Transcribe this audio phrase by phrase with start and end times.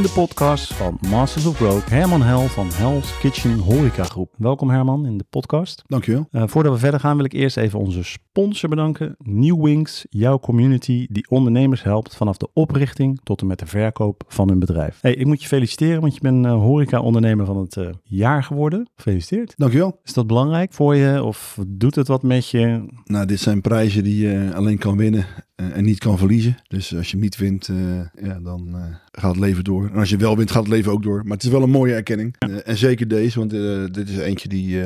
[0.00, 4.34] in de podcast van Masters of Rogue, Herman Hel van Hell's Kitchen Horeca Groep.
[4.36, 5.82] Welkom Herman in de podcast.
[5.86, 6.28] Dankjewel.
[6.32, 9.16] Uh, voordat we verder gaan wil ik eerst even onze sponsor bedanken.
[9.18, 14.24] New Wings, jouw community die ondernemers helpt vanaf de oprichting tot en met de verkoop
[14.28, 14.98] van hun bedrijf.
[15.00, 18.90] Hey, ik moet je feliciteren, want je bent uh, horeca-ondernemer van het uh, jaar geworden.
[18.94, 19.54] Gefeliciteerd.
[19.56, 20.00] Dankjewel.
[20.04, 22.86] Is dat belangrijk voor je of doet het wat met je?
[23.04, 25.26] Nou, dit zijn prijzen die je alleen kan winnen
[25.72, 26.56] en niet kan verliezen.
[26.68, 27.70] Dus als je niet wint,
[28.22, 28.74] ja, dan
[29.12, 29.88] gaat het leven door.
[29.88, 31.22] En als je wel wint, gaat het leven ook door.
[31.22, 32.34] Maar het is wel een mooie erkenning.
[32.64, 33.50] En zeker deze, want
[33.94, 34.82] dit is eentje die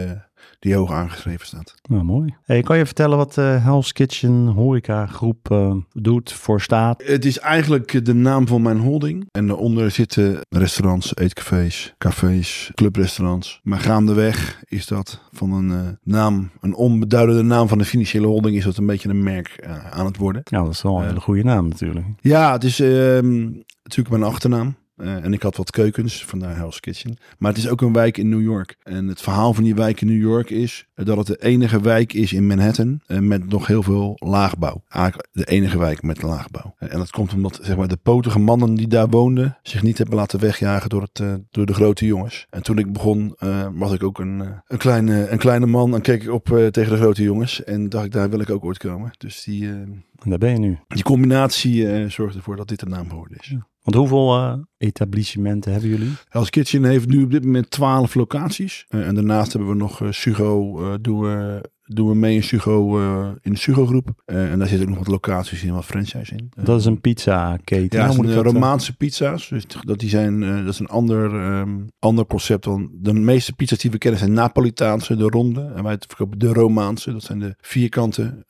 [0.64, 1.74] die hoog aangeschreven staat.
[1.88, 2.34] Nou, mooi.
[2.44, 7.02] Hey, kan je vertellen wat uh, Hell's Kitchen horeca groep uh, doet, voor staat?
[7.06, 9.28] Het is eigenlijk de naam van mijn holding.
[9.32, 13.60] En daaronder zitten restaurants, eetcafés, cafés, clubrestaurants.
[13.62, 18.56] Maar gaandeweg is dat van een uh, naam, een onbeduidende naam van de financiële holding,
[18.56, 20.42] is dat een beetje een merk aan het worden.
[20.44, 22.06] Ja, dat is wel een hele goede naam natuurlijk.
[22.20, 23.42] Ja, het is ehm,
[23.82, 24.74] natuurlijk mijn achternaam.
[24.96, 27.16] Uh, en ik had wat keukens, vandaar Hell's Kitchen.
[27.38, 28.76] Maar het is ook een wijk in New York.
[28.82, 32.12] En het verhaal van die wijk in New York is dat het de enige wijk
[32.12, 34.82] is in Manhattan uh, met nog heel veel laagbouw.
[34.88, 36.74] Eigenlijk de enige wijk met laagbouw.
[36.78, 39.98] Uh, en dat komt omdat zeg maar, de potige mannen die daar woonden zich niet
[39.98, 42.46] hebben laten wegjagen door, het, door de grote jongens.
[42.50, 43.36] En toen ik begon
[43.74, 46.96] was ik ook een, een, kleine, een kleine man en keek ik op tegen de
[46.96, 47.64] grote jongens.
[47.64, 49.10] En dacht ik, daar wil ik ook ooit komen.
[49.18, 49.68] Dus die...
[49.68, 50.78] en daar ben je nu.
[50.88, 53.48] Die combinatie zorgde ervoor dat dit de naam geworden is.
[53.48, 53.66] Ja.
[53.84, 56.12] Want hoeveel uh, etablissementen hebben jullie?
[56.28, 58.86] Hell's Kitchen heeft nu op dit moment 12 locaties.
[58.88, 63.00] Uh, en daarnaast hebben we nog uh, Sugo, doen we doen we mee in, Sugo,
[63.00, 64.22] uh, in de Sugo groep.
[64.26, 66.52] Uh, en daar zitten ook nog wat locaties in, wat franchise in.
[66.62, 68.00] Dat is een pizza keten.
[68.00, 69.48] Ja, nou, dat Romaanse pizza's.
[69.48, 73.78] Dus dat, die zijn, dat is een ander, um, ander concept dan de meeste pizza's
[73.78, 75.72] die we kennen zijn Napolitaanse, de ronde.
[75.76, 78.44] En wij verkopen de Romaanse, dat zijn de vierkanten.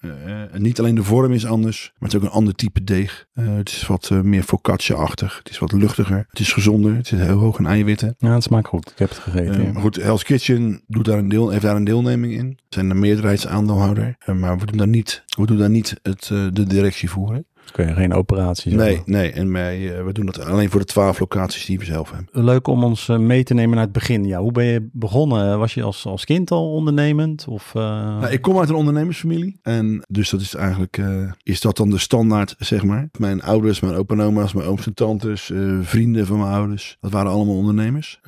[0.53, 3.27] en niet alleen de vorm is anders, maar het is ook een ander type deeg.
[3.33, 5.39] het is wat meer focaccia-achtig.
[5.39, 6.27] Het is wat luchtiger.
[6.28, 6.97] Het is gezonder.
[6.97, 8.15] Het zit heel hoog in eiwitten.
[8.19, 8.91] Ja, het smaakt goed.
[8.91, 9.62] Ik heb het gegeten.
[9.62, 9.81] Ja.
[9.81, 12.59] Goed, Hell's Kitchen doet daar een deel, heeft daar een deelneming in.
[12.75, 14.17] Zijn meerdere meerderheidsaandeelhouder.
[14.35, 17.47] Maar we doen daar niet, we doen daar niet het, de directie voeren.
[17.72, 19.32] Kun je geen operaties Nee, nee.
[19.32, 22.44] En wij, uh, we doen dat alleen voor de twaalf locaties die we zelf hebben.
[22.44, 24.25] Leuk om ons uh, mee te nemen naar het begin.
[24.25, 25.58] Ja, hoe ben je begonnen?
[25.58, 27.48] Was je als, als kind al ondernemend?
[27.48, 27.82] Of, uh...
[27.82, 29.58] nou, ik kom uit een ondernemersfamilie.
[29.62, 31.00] En dus dat is eigenlijk,
[31.42, 33.08] is dat dan de standaard, zeg maar.
[33.19, 35.50] Mijn ouders, mijn opa en oma's, mijn ooms en tantes,
[35.82, 36.96] vrienden van mijn ouders.
[37.00, 38.20] Dat waren allemaal ondernemers.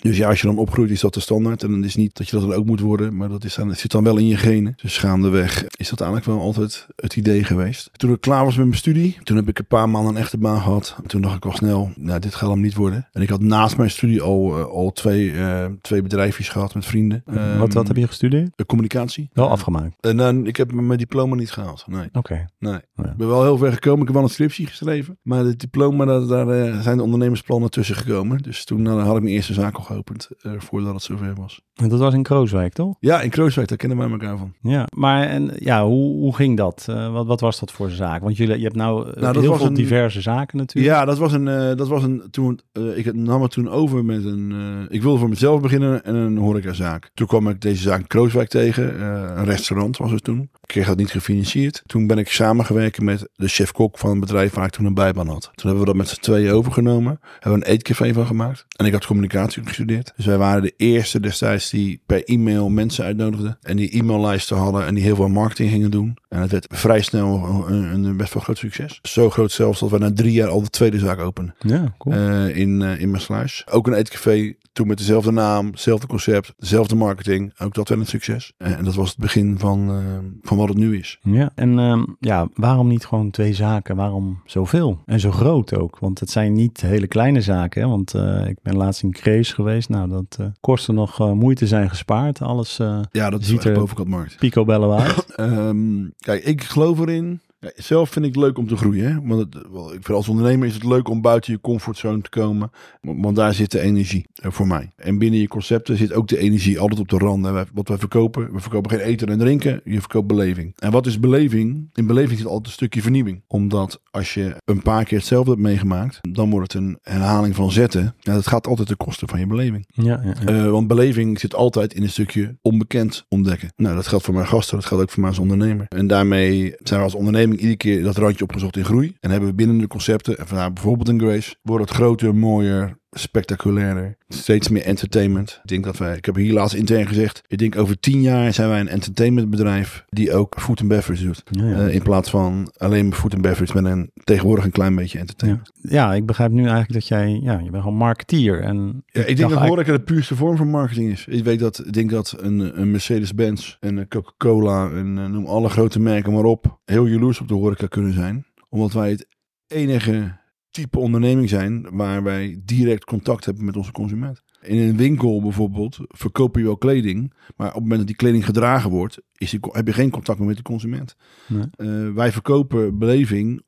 [0.00, 1.62] dus ja, als je dan opgroeit is dat de standaard.
[1.62, 3.16] En dan is niet dat je dat dan ook moet worden.
[3.16, 4.74] Maar dat, is dan, het zit dan wel in je genen.
[4.82, 7.90] Dus gaandeweg is dat eigenlijk wel altijd het idee geweest.
[7.92, 9.18] Toen ik klaar was met mijn studie.
[9.22, 10.96] Toen heb ik een paar maanden een echte baan gehad.
[11.06, 13.08] Toen dacht ik al snel, nou dit gaat hem niet worden.
[13.12, 16.86] En ik had naast mijn studie al, uh, al twee, uh, twee bedrijfjes gehad met
[16.86, 17.22] vrienden.
[17.26, 18.50] Um, wat, wat heb je gestudeerd?
[18.54, 19.30] De communicatie.
[19.32, 19.94] Wel afgemaakt?
[20.00, 21.84] En dan, ik heb mijn diploma niet gehaald.
[21.86, 22.06] Nee.
[22.06, 22.18] Oké.
[22.18, 22.48] Okay.
[22.58, 22.74] Nee.
[22.74, 23.10] Oh, ja.
[23.10, 24.00] Ik ben wel heel ver gekomen.
[24.00, 25.18] Ik heb wel een scriptie geschreven.
[25.22, 28.38] Maar het diploma, daar, daar uh, zijn de ondernemersplannen tussen gekomen.
[28.38, 30.28] Dus toen had ik mijn eerste zaak al geopend.
[30.42, 31.60] voordat het zover was.
[31.74, 32.96] En dat was in Krooswijk, toch?
[33.00, 33.68] Ja, in Krooswijk.
[33.68, 34.54] Daar kennen wij elkaar van.
[34.60, 36.84] Ja, maar en, ja, hoe, hoe ging dat?
[36.86, 38.22] wat, wat was dat voor zaak?
[38.22, 40.94] Want jullie, je hebt nou, nou dat heel veel een, diverse zaken natuurlijk.
[40.94, 44.04] Ja, dat was een, uh, dat was een toen, uh, ik nam het toen over
[44.04, 47.10] met een, uh, ik wilde voor mezelf beginnen en een horecazaak.
[47.14, 49.02] Toen kwam ik deze zaak in Krooswijk tegen,
[49.38, 50.40] een restaurant was het toen.
[50.40, 51.82] Ik kreeg dat niet gefinancierd.
[51.86, 55.28] Toen ben ik samengewerkt met de chef-kok van een bedrijf waar ik toen een bijbaan
[55.28, 55.42] had.
[55.42, 57.20] Toen hebben we dat met z'n tweeën overgenomen.
[57.38, 58.66] Hebben we een eetcafé van gemaakt.
[58.76, 60.12] En ik had communicatie gestudeerd.
[60.16, 63.58] Dus wij waren de eerste destijds die per e-mail mensen uitnodigden.
[63.62, 66.16] En die e-maillijsten hadden en die heel veel marketing gingen doen.
[66.28, 68.98] En het werd vrij snel een, een best wel groot succes.
[69.02, 71.54] Zo groot zelfs dat we na drie jaar al de tweede zaak openen.
[71.58, 72.16] Ja, cool.
[72.16, 73.64] Uh, in, uh, in Maasluis.
[73.70, 77.52] Ook een eetcafé toen met dezelfde naam, hetzelfde concept, dezelfde marketing.
[77.58, 78.52] Ook dat werd een succes.
[78.58, 80.02] En dat was het begin van, uh,
[80.42, 81.18] van wat het nu is.
[81.22, 83.96] Ja, en uh, ja, waarom niet gewoon twee zaken?
[83.96, 85.02] Waarom zoveel?
[85.06, 85.98] En zo groot ook?
[85.98, 87.82] Want het zijn niet hele kleine zaken.
[87.82, 87.88] Hè?
[87.88, 88.14] Want
[88.48, 89.88] ik ben laatst in Crees geweest.
[89.88, 92.42] Nou, dat kostte nog moeite zijn gespaard.
[92.42, 92.76] Alles
[93.10, 94.36] ja, dat ziet er bovenkant markt.
[94.38, 95.34] Picobello uit.
[95.40, 99.12] um, kijk, ik geloof erin ja, zelf vind ik het leuk om te groeien.
[99.12, 99.20] Hè?
[99.22, 102.30] Want het, wel, ik vind als ondernemer is het leuk om buiten je comfortzone te
[102.30, 102.70] komen.
[103.00, 104.90] Want daar zit de energie uh, voor mij.
[104.96, 107.44] En binnen je concepten zit ook de energie altijd op de rand.
[107.44, 107.64] Hè?
[107.72, 109.80] Wat wij verkopen, we verkopen geen eten en drinken.
[109.84, 110.72] Je verkoopt beleving.
[110.78, 111.90] En wat is beleving?
[111.94, 113.42] In beleving zit altijd een stukje vernieuwing.
[113.46, 117.72] Omdat als je een paar keer hetzelfde hebt meegemaakt, dan wordt het een herhaling van
[117.72, 118.14] zetten.
[118.20, 119.84] Ja, dat gaat altijd ten koste van je beleving.
[119.88, 120.52] Ja, ja, ja.
[120.52, 123.72] Uh, want beleving zit altijd in een stukje onbekend ontdekken.
[123.76, 125.86] Nou, dat geldt voor mijn gasten, dat geldt ook voor mij als ondernemer.
[125.88, 129.16] En daarmee zijn we als ondernemer iedere keer dat randje opgezocht in groei.
[129.20, 132.97] En hebben we binnen de concepten, en vandaar bijvoorbeeld in Grace, wordt het groter, mooier,
[133.10, 134.16] spectaculairder.
[134.28, 135.60] Steeds meer entertainment.
[135.62, 138.52] Ik denk dat wij, ik heb hier laatst intern gezegd, ik denk over tien jaar
[138.52, 141.42] zijn wij een entertainmentbedrijf die ook food and beverage doet.
[141.50, 141.76] Ja, ja.
[141.86, 145.70] Eh, in plaats van alleen food and beverage met een tegenwoordig een klein beetje entertainment.
[145.82, 148.60] ja, ik begrijp nu eigenlijk dat jij, ja, je bent gewoon marketeer.
[148.62, 151.26] En Ja, ik denk dat eigenlijk- horeca de puurste vorm van marketing is.
[151.28, 155.46] Ik weet dat, ik denk dat een, een Mercedes-Benz en een Coca-Cola en eh, noem
[155.46, 158.46] alle grote merken maar op, heel jaloers op de horeca kunnen zijn.
[158.68, 159.26] Omdat wij het
[159.66, 160.36] enige
[160.80, 164.42] type onderneming zijn waar wij direct contact hebben met onze consument.
[164.62, 168.44] In een winkel bijvoorbeeld verkoop je wel kleding, maar op het moment dat die kleding
[168.44, 171.16] gedragen wordt, is die, heb je geen contact meer met de consument.
[171.46, 171.64] Nee.
[171.76, 173.62] Eh, wij verkopen beleving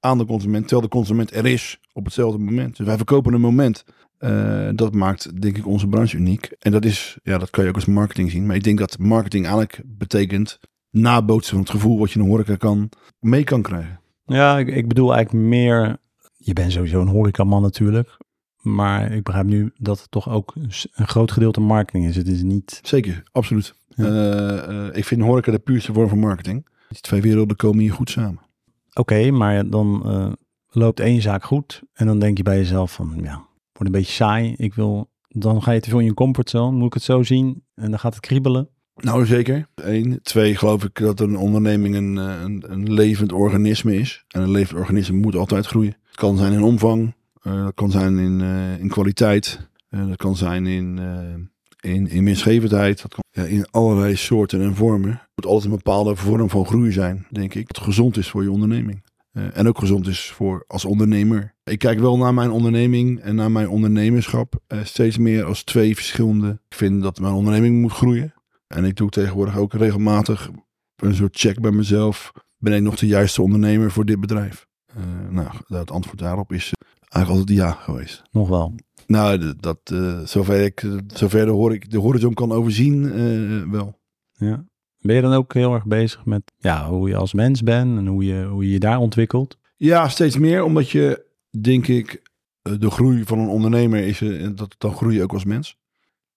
[0.00, 2.76] aan de consument, terwijl de consument er is op hetzelfde moment.
[2.76, 3.84] Dus wij verkopen een moment.
[4.18, 6.54] Eh, dat maakt, denk ik, onze branche uniek.
[6.58, 8.46] En dat is, ja, dat kan je ook als marketing zien.
[8.46, 10.58] Maar ik denk dat marketing eigenlijk betekent
[10.90, 12.88] nabootsen van het gevoel wat je in een horeca kan,
[13.20, 14.00] mee kan krijgen.
[14.24, 15.96] Ja, ik, ik bedoel eigenlijk meer,
[16.44, 18.16] je bent sowieso een horecaman natuurlijk.
[18.62, 20.52] Maar ik begrijp nu dat het toch ook
[20.92, 22.16] een groot gedeelte marketing is.
[22.16, 23.74] Het is niet, Zeker, absoluut.
[23.88, 24.04] Ja.
[24.04, 26.66] Eh, eh, ik vind horeca de puurste vorm van marketing.
[26.88, 28.40] Die twee werelden komen hier goed samen.
[28.92, 30.32] oké, maar dan eh,
[30.68, 31.82] loopt één zaak goed.
[31.92, 33.34] En dan denk je bij jezelf van, ja,
[33.72, 34.54] wordt een beetje saai.
[34.56, 36.76] Ik wil, dan ga je te veel in je comfortzone.
[36.76, 37.64] Moet ik het zo zien?
[37.74, 38.68] En dan gaat het kriebelen.
[38.94, 39.68] Nou, zeker.
[39.74, 40.18] Eén.
[40.22, 44.24] Twee, geloof ik dat een onderneming een, een, een levend organisme is.
[44.28, 45.96] En een levend organisme moet altijd groeien.
[46.12, 50.16] Het kan zijn in omvang, eh, dat kan zijn in, eh, in kwaliteit, eh, dat
[50.16, 50.98] kan zijn in,
[51.80, 55.10] in, in winstgevendheid, dat kan in allerlei soorten en vormen.
[55.10, 57.72] Het moet altijd een bepaalde vorm van groei zijn, denk ik.
[57.72, 59.02] Dat gezond is voor je onderneming.
[59.32, 61.54] En ook gezond is voor als ondernemer.
[61.64, 66.60] Ik kijk wel naar mijn onderneming en naar mijn ondernemerschap steeds meer als twee verschillende.
[66.68, 68.34] Ik vind dat mijn onderneming moet groeien.
[68.66, 70.50] En ik doe tegenwoordig ook regelmatig
[70.96, 72.32] een soort check bij mezelf.
[72.58, 74.66] Ben ik nog de juiste ondernemer voor dit bedrijf?
[74.96, 78.22] Eh, nou, het antwoord daarop is eh, eigenlijk altijd ja geweest.
[78.30, 78.74] Nog wel.
[79.06, 84.00] Nou, dat, eh, zover, ik, zover de, hoor ik de horizon kan overzien, wel.
[84.32, 84.64] Ja.
[84.98, 88.06] Ben je dan ook heel erg bezig met ja, hoe je als mens bent en
[88.06, 89.58] hoe je hoe je, je daar ontwikkelt?
[89.76, 91.26] Ja, steeds meer, omdat je,
[91.60, 92.22] denk ik,
[92.62, 94.22] de groei van een ondernemer is,
[94.54, 95.76] dat, dan groei je ook als mens.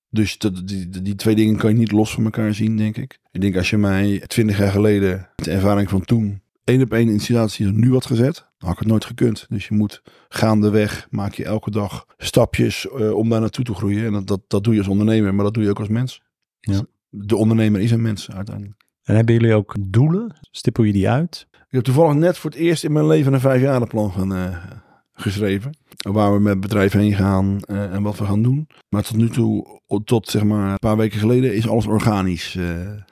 [0.10, 3.20] Dus dat, die, die twee dingen kan je niet los van elkaar zien, denk ik.
[3.32, 7.08] Ik denk als je mij twintig jaar geleden, de ervaring van toen, één op één
[7.08, 9.46] in de situatie nu had gezet, dan had ik het nooit gekund.
[9.50, 14.06] Dus je moet gaandeweg, maak je elke dag stapjes eh, om daar naartoe te groeien.
[14.06, 16.22] En dat, dat, dat doe je als ondernemer, maar dat doe je ook als mens.
[16.60, 16.82] Ja.
[17.10, 18.84] De ondernemer is een mens uiteindelijk.
[19.04, 20.36] En hebben jullie ook doelen?
[20.52, 21.48] Stippel je die uit?
[21.52, 24.58] Ik heb toevallig net voor het eerst in mijn leven een vijfjarenplan gaan, eh,
[25.14, 25.78] geschreven.
[26.10, 28.68] Waar we met bedrijf heen gaan eh, en wat we gaan doen.
[28.90, 32.58] Maar tot nu toe, tot zeg maar een paar weken geleden, is alles organisch,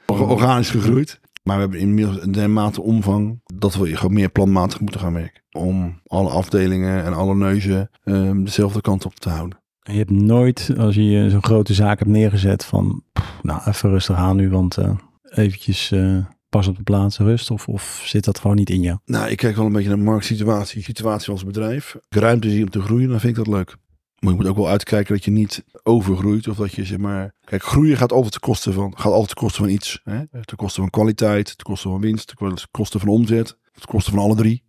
[0.06, 1.20] orga- organisch gegroeid.
[1.44, 5.44] Maar we hebben inmiddels een dermate omvang dat we gewoon meer planmatig moeten gaan werken.
[5.52, 9.62] Om alle afdelingen en alle neuzen eh, dezelfde kant op te houden.
[9.84, 13.90] En je hebt nooit, als je zo'n grote zaak hebt neergezet, van pff, nou even
[13.90, 16.18] rustig aan nu, want eh, eventjes eh,
[16.50, 17.52] pas op de plaats rust.
[17.52, 18.98] Of, of zit dat gewoon niet in jou?
[19.06, 21.94] Nou, ik kijk wel een beetje naar de marktsituatie, situatie van ons bedrijf.
[21.94, 23.78] Als ik ruimte zie om te groeien, dan vind ik dat leuk.
[24.24, 26.48] Maar je moet ook wel uitkijken dat je niet overgroeit.
[26.48, 27.34] Of dat je zeg maar.
[27.46, 30.02] Kijk, groeien gaat altijd ten koste van, gaat altijd ten koste van iets.
[30.04, 30.28] Hè?
[30.28, 34.20] Ten koste van kwaliteit, ten koste van winst, ten koste van omzet, ten koste van
[34.20, 34.64] alle drie.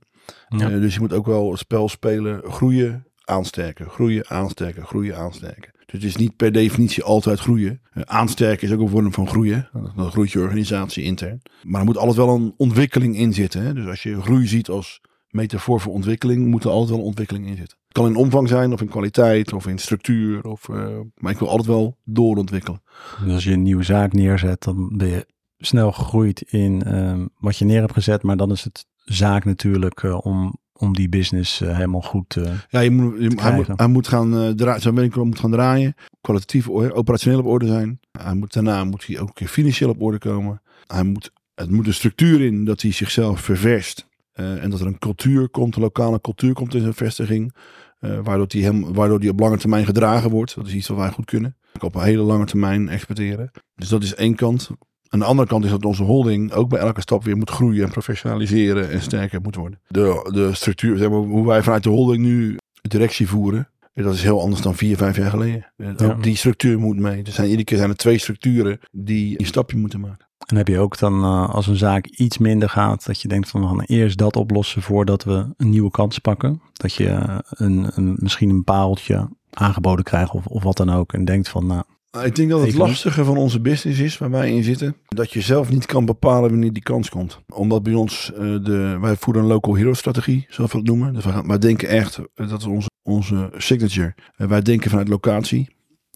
[0.48, 0.70] Ja.
[0.70, 2.42] Eh, dus je moet ook wel het spel spelen.
[2.44, 3.90] Groeien, aansterken.
[3.90, 4.86] Groeien, aansterken.
[4.86, 5.72] Groeien, aansterken.
[5.72, 7.80] Dus het is niet per definitie altijd groeien.
[7.92, 9.68] Eh, aansterken is ook een vorm van groeien.
[9.72, 11.42] Dan dan groeit je organisatie intern.
[11.62, 13.62] Maar er moet altijd wel een ontwikkeling in zitten.
[13.62, 13.74] Hè?
[13.74, 15.00] Dus als je groei ziet als
[15.34, 17.78] metafoor voor ontwikkeling, moet er altijd wel een ontwikkeling in zitten.
[17.84, 20.44] Het kan in omvang zijn, of in kwaliteit, of in structuur.
[20.44, 22.82] Of, eh, maar ik wil altijd wel doorontwikkelen.
[23.24, 25.26] Dus als je een nieuwe zaak neerzet, dan ben je
[25.58, 28.22] snel gegroeid in ehm, wat je neer hebt gezet.
[28.22, 32.52] Maar dan is het zaak natuurlijk eh, om, om die business eh, helemaal goed eh
[32.68, 33.74] Ja, je moet, je- hij, moet, krijgen.
[33.76, 34.80] hij moet gaan draaien.
[34.82, 35.94] Zijn winkel moet gaan draaien.
[36.20, 38.00] Kwalitatief, operationeel op orde zijn.
[38.12, 40.62] Hij moet, daarna moet hij ook een keer financieel op orde komen.
[40.86, 44.06] Hij moet, het moet een structuur in dat hij zichzelf ververst.
[44.34, 47.54] Eh, en dat er een cultuur komt, een lokale cultuur komt in zijn vestiging.
[47.98, 50.54] eh, waardoor, die hem, waardoor die op lange termijn gedragen wordt.
[50.54, 51.56] Dat is iets wat wij goed kunnen.
[51.80, 53.50] Op een hele lange termijn exporteren.
[53.74, 54.70] Dus dat is één kant.
[55.08, 57.84] Aan de andere kant is dat onze holding ook bij elke stap weer moet groeien
[57.84, 59.80] en professionaliseren en sterker moet worden.
[59.88, 62.56] De, de structuur, zeg maar, hoe wij vanuit de holding nu
[62.88, 65.72] directie voeren, dat is heel anders dan vier, vijf jaar geleden.
[65.76, 66.14] Ja.
[66.14, 67.22] Die structuur moet mee.
[67.22, 70.26] Er zijn, iedere keer zijn er twee structuren die een stapje moeten maken.
[70.46, 73.48] En heb je ook dan, eh, als een zaak iets minder gaat, dat je denkt
[73.48, 76.60] van we gaan eerst dat oplossen voordat we een nieuwe kans pakken.
[76.72, 81.12] Dat je eh, een, een, misschien een pareltje aangeboden krijgt of, of wat dan ook.
[81.12, 84.30] En denkt van nou, Nou, Ik denk dat het lastige van onze business is, waar
[84.30, 87.38] wij in zitten, dat je zelf niet kan bepalen wanneer die kans komt.
[87.54, 91.14] Omdat bij ons, eh, de, wij voeren een local hero strategie, zoals we het noemen.
[91.14, 94.14] Dus wij, gaan, wij denken echt, dat is onze onze signature.
[94.36, 95.68] Wij denken vanuit locatie.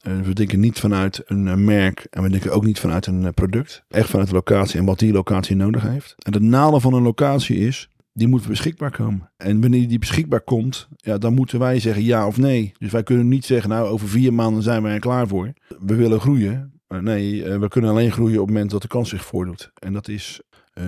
[0.02, 3.32] We denken niet vanuit een eh, merk en we denken ook niet vanuit een eh,
[3.32, 3.84] product.
[3.88, 6.14] Echt vanuit de locatie en wat die locatie nodig heeft.
[6.18, 9.30] En het nadeel van een locatie is, die moet beschikbaar komen.
[9.36, 12.72] En wanneer die beschikbaar komt, ja, dan moeten wij zeggen ja of nee.
[12.78, 15.52] Dus wij kunnen niet zeggen, nou over vier maanden zijn wij er klaar voor.
[15.80, 16.72] We willen groeien.
[16.88, 19.70] Nee, eh, we kunnen alleen groeien op het moment dat de kans zich voordoet.
[19.74, 20.40] En dat, is,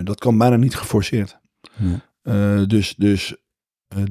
[0.03, 1.39] dat kan bijna niet geforceerd.
[1.77, 2.65] Ja.
[2.67, 3.37] Dus dus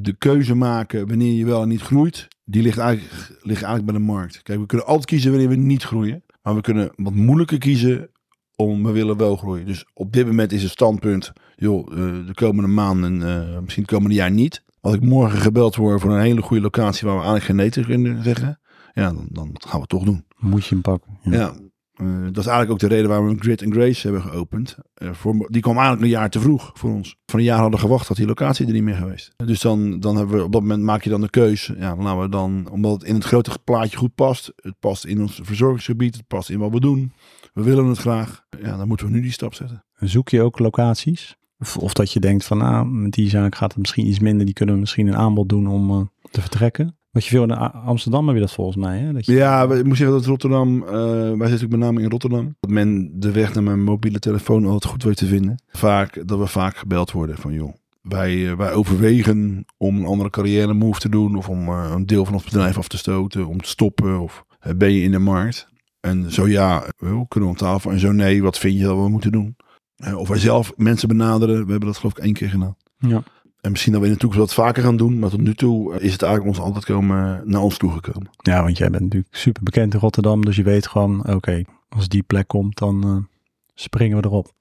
[0.02, 3.94] de keuze maken wanneer je wel en niet groeit, die ligt eigenlijk, ligt eigenlijk bij
[3.94, 4.42] de markt.
[4.42, 6.24] Kijk, we kunnen altijd kiezen wanneer we niet groeien.
[6.42, 8.10] Maar we kunnen wat moeilijker kiezen
[8.56, 9.66] om we willen wel groeien.
[9.66, 13.92] Dus op dit moment is het standpunt, joh, eh, de komende maanden, eh, misschien het
[13.92, 14.64] komende jaar niet.
[14.82, 17.98] Als ik morgen gebeld word voor een hele goede locatie waar we eigenlijk geen nee
[17.98, 18.60] kunnen zeggen,
[18.94, 20.26] ja, dan, dan gaan we het toch doen.
[20.38, 21.18] Moet je hem pakken.
[21.24, 21.32] Ja.
[21.32, 21.54] Ja.
[22.00, 24.78] Eh, dat is eigenlijk ook de reden waarom we Grid and Grace hebben geopend.
[24.94, 27.16] Eh, voor, die kwam eigenlijk een jaar te vroeg voor ons.
[27.26, 29.34] Van een jaar hadden gewacht, had die locatie er niet meer geweest.
[29.36, 31.72] Dus dan, dan hebben we op dat moment maak je dan de keus.
[31.78, 34.54] Ja, laten we dan, omdat het in het grote plaatje goed past.
[34.56, 36.16] Het past in ons verzorgingsgebied.
[36.16, 37.14] Het past in wat we doen.
[37.54, 38.46] We willen het graag.
[38.62, 39.84] Ja, dan moeten we nu die stap zetten.
[39.96, 41.38] Zoek je ook locaties?
[41.58, 44.46] Of, of dat je denkt van, nou, met die zaak gaat het misschien iets minder.
[44.46, 46.02] Die kunnen we misschien een aanbod doen om eh,
[46.32, 46.99] te vertrekken.
[47.12, 49.14] Wat je veel in Amsterdam heb je dat volgens mij, hè?
[49.14, 50.92] Dat je, Ja, we- ik moet zeggen dat Rotterdam, eh,
[51.38, 52.56] wij zitten ook met name in Rotterdam.
[52.60, 55.64] Dat men de weg naar mijn mobiele telefoon altijd goed weet te vinden.
[55.68, 57.74] Vaak, dat we vaak gebeld worden van joh.
[58.02, 61.36] Wij, eh, wij overwegen om een andere carrière move te doen.
[61.36, 63.48] Of om eh, een deel van ons bedrijf af te stoten.
[63.48, 64.20] Om te stoppen.
[64.20, 65.68] Of eh, ben je in de markt?
[66.00, 67.92] En zo ja, eh, kunnen we op tafel.
[67.92, 69.56] En zo nee, wat vind je dat we moeten doen?
[69.96, 71.56] Eh, of wij zelf mensen benaderen.
[71.66, 72.76] We hebben dat geloof ik één keer gedaan.
[72.98, 73.24] Ja.
[73.62, 75.20] En misschien dat we in de toekomst wat vaker gaan doen.
[75.20, 78.30] Maar tot nu toe eh, is het eigenlijk ons altijd komen, naar ons toegekomen.
[78.42, 80.46] ja, want jij bent natuurlijk super bekend in Rotterdam.
[80.46, 83.36] Dus je weet gewoon, oké, als die plek komt, dan eh,
[83.74, 84.52] springen we erop.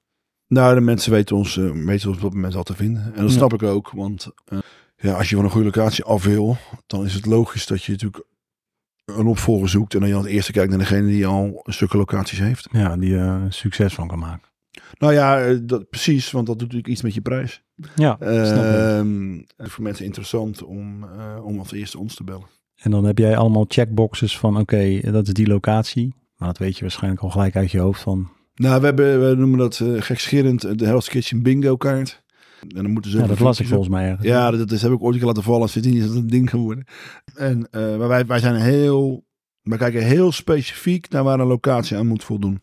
[0.47, 3.03] Nou, de mensen weten ons, eh, weten ons op dat moment al te vinden.
[3.03, 3.37] En dat Ja.
[3.37, 4.59] snap ik ook, want eh,
[4.97, 7.91] ja, als je van een goede locatie af wil, dan is het logisch dat je
[7.91, 8.23] natuurlijk
[9.05, 9.93] een opvolger zoekt.
[9.93, 12.67] En dan je als eerste kijkt naar degene die al stukken locaties heeft.
[12.71, 14.48] Ja, die eh, succes van kan maken.
[14.97, 17.63] Nou ja, eh, dat, precies, want dat doet natuurlijk iets met je prijs.
[17.95, 18.19] Ja.
[18.19, 22.47] Ehm, voor mensen interessant om, eh, om als eerste ons te bellen.
[22.75, 26.13] En dan heb jij allemaal checkboxes van, oké, dat is die locatie.
[26.35, 29.35] Maar dat weet je waarschijnlijk al gelijk uit je hoofd van, Nou, we, hebben, we
[29.35, 32.23] noemen dat uh, gekscherend de Hell's Kitchen bingo kaart.
[32.61, 34.27] En dan moeten ze ja, dat las ik volgens mij ergens.
[34.27, 35.69] Ja, dat, dat heb ik ooit een keer laten vallen.
[35.69, 36.85] Sindsdien is dat een ding geworden.
[37.35, 39.27] En maar wij, wij zijn heel...
[39.61, 42.61] Wij kijken heel specifiek naar waar een locatie aan moet voldoen.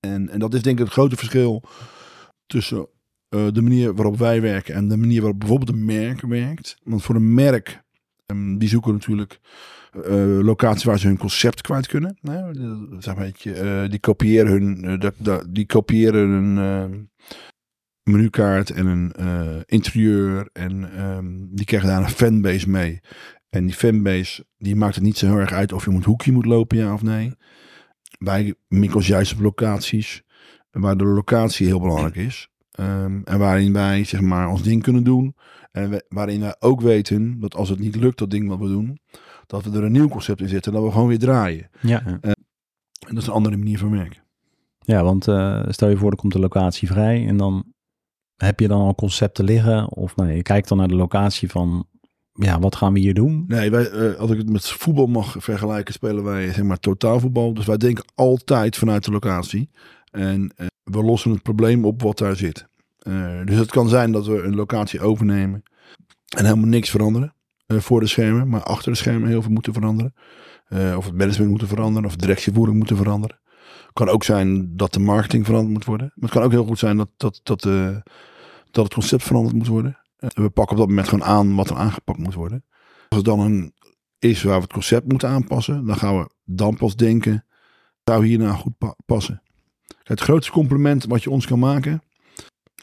[0.00, 1.62] En, en dat is denk ik het grote verschil
[2.46, 2.88] tussen
[3.28, 6.76] eh, de manier waarop wij werken en de manier waarop bijvoorbeeld een merk werkt.
[6.82, 7.82] Want voor een merk,
[8.26, 9.40] ehm, die zoeken natuurlijk
[10.04, 12.18] eh, locaties waar ze hun concept kwijt kunnen.
[12.52, 15.00] De- zeg maar, eh, die kopiëren hun,
[15.50, 16.98] die kopiëren hun eh,
[18.02, 19.12] menukaart en een
[19.66, 23.00] interieur en ehm, die krijgen daar een fanbase mee.
[23.48, 26.32] En die fanbase, die maakt het niet zo heel erg uit of je moet hoekje
[26.32, 27.32] moet lopen, ja of nee.
[28.18, 30.22] Wij mikken ons juist op locaties
[30.70, 32.48] waar de locatie heel belangrijk is.
[32.70, 35.36] Ehm, en waarin wij zeg maar ons ding kunnen doen.
[35.72, 38.66] En we- waarin wij ook weten dat als het niet lukt, dat ding wat we
[38.68, 38.98] doen,
[39.46, 41.68] dat we er een nieuw concept in zetten en dat we gewoon weer draaien.
[41.80, 42.18] Ja, ja.
[42.20, 44.22] En dat is een andere manier van werken.
[44.80, 47.64] Ja, want eh, stel je voor, er komt de locatie vrij en dan
[48.36, 49.92] heb je dan al concepten liggen?
[49.92, 51.86] Of nee, je kijkt dan naar de locatie van,
[52.36, 53.44] ja, wat gaan we hier doen?
[53.46, 57.54] Nee, wij, eh, als ik het met voetbal mag vergelijken, spelen wij zeg maar totaalvoetbal.
[57.54, 59.70] Dus wij denken altijd vanuit de locatie.
[60.10, 62.66] En eh, we lossen het probleem op wat daar zit.
[62.98, 65.62] Eh, dus het kan zijn dat we een locatie overnemen
[66.36, 67.34] en helemaal niks veranderen
[67.66, 68.48] voor de schermen.
[68.48, 70.14] Maar achter de schermen heel veel moeten veranderen.
[70.96, 73.40] Of het management moeten veranderen, of directievoering moeten veranderen.
[73.92, 76.12] kan ook zijn dat de marketing veranderd moet worden.
[76.14, 77.62] Maar het kan ook heel goed zijn dat, dat, dat,
[78.70, 80.05] dat het concept veranderd moet worden.
[80.16, 82.64] Eh, we pakken op dat moment gewoon aan wat er aangepakt moet worden.
[83.08, 83.74] Als het dan een
[84.18, 87.44] is waar we het concept moeten aanpassen, dan gaan we dan pas denken,
[88.04, 89.42] zou hier nou goed pa- passen?
[90.02, 92.02] Het grootste compliment wat je ons kan maken,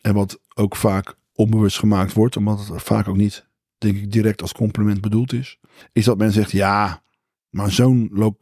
[0.02, 3.48] en wat ook vaak onbewust gemaakt wordt, omdat het vaak ook niet,
[3.78, 5.60] denk ik, direct als compliment bedoeld is,
[5.92, 7.04] is dat men zegt, ja,
[7.50, 7.72] maar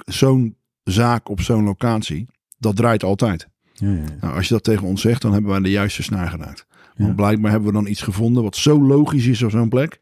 [0.05, 3.48] zo'n zaak op zo'n locatie, dat draait altijd.
[3.74, 4.15] Ja, ja, ja.
[4.21, 6.65] Nou, als je dat tegen ons zegt, dan hebben wij de juiste snaar geraakt.
[7.01, 10.01] Want blijkbaar hebben we dan iets gevonden wat zo logisch is op zo'n plek,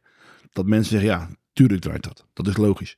[0.51, 2.25] dat mensen zeggen, ja, tuurlijk draait dat.
[2.33, 2.97] Dat is logisch.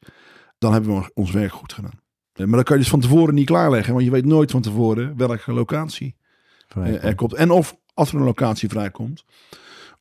[0.57, 1.99] Dan hebben we ons werk goed gedaan.
[2.33, 4.61] Eh, Maar dan kan je dus van tevoren niet klaarleggen, want je weet nooit van
[4.61, 6.15] tevoren welke locatie
[6.75, 7.33] eh, er komt.
[7.33, 9.25] En of als er een locatie vrijkomt,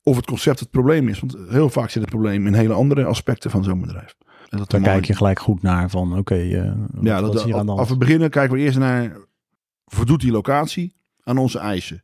[0.03, 1.21] of het concept het probleem is.
[1.21, 4.17] Want heel vaak zit het probleem in hele andere aspecten van zo'n bedrijf.
[4.49, 7.33] En dat Daar dan kijk je gelijk goed naar van, oké, eh, wat, ja, wat
[7.33, 7.99] dat, is hier aan de als we hand?
[7.99, 9.17] beginnen kijken we eerst naar,
[9.87, 12.03] voldoet die locatie aan onze eisen?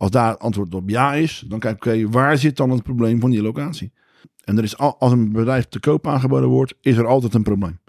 [0.00, 3.20] Als daar het antwoord op ja is, dan we, oké, waar zit dan het probleem
[3.20, 3.92] van die locatie?
[4.44, 7.42] En er is al, als een bedrijf te koop aangeboden wordt, is er altijd een
[7.42, 7.80] probleem.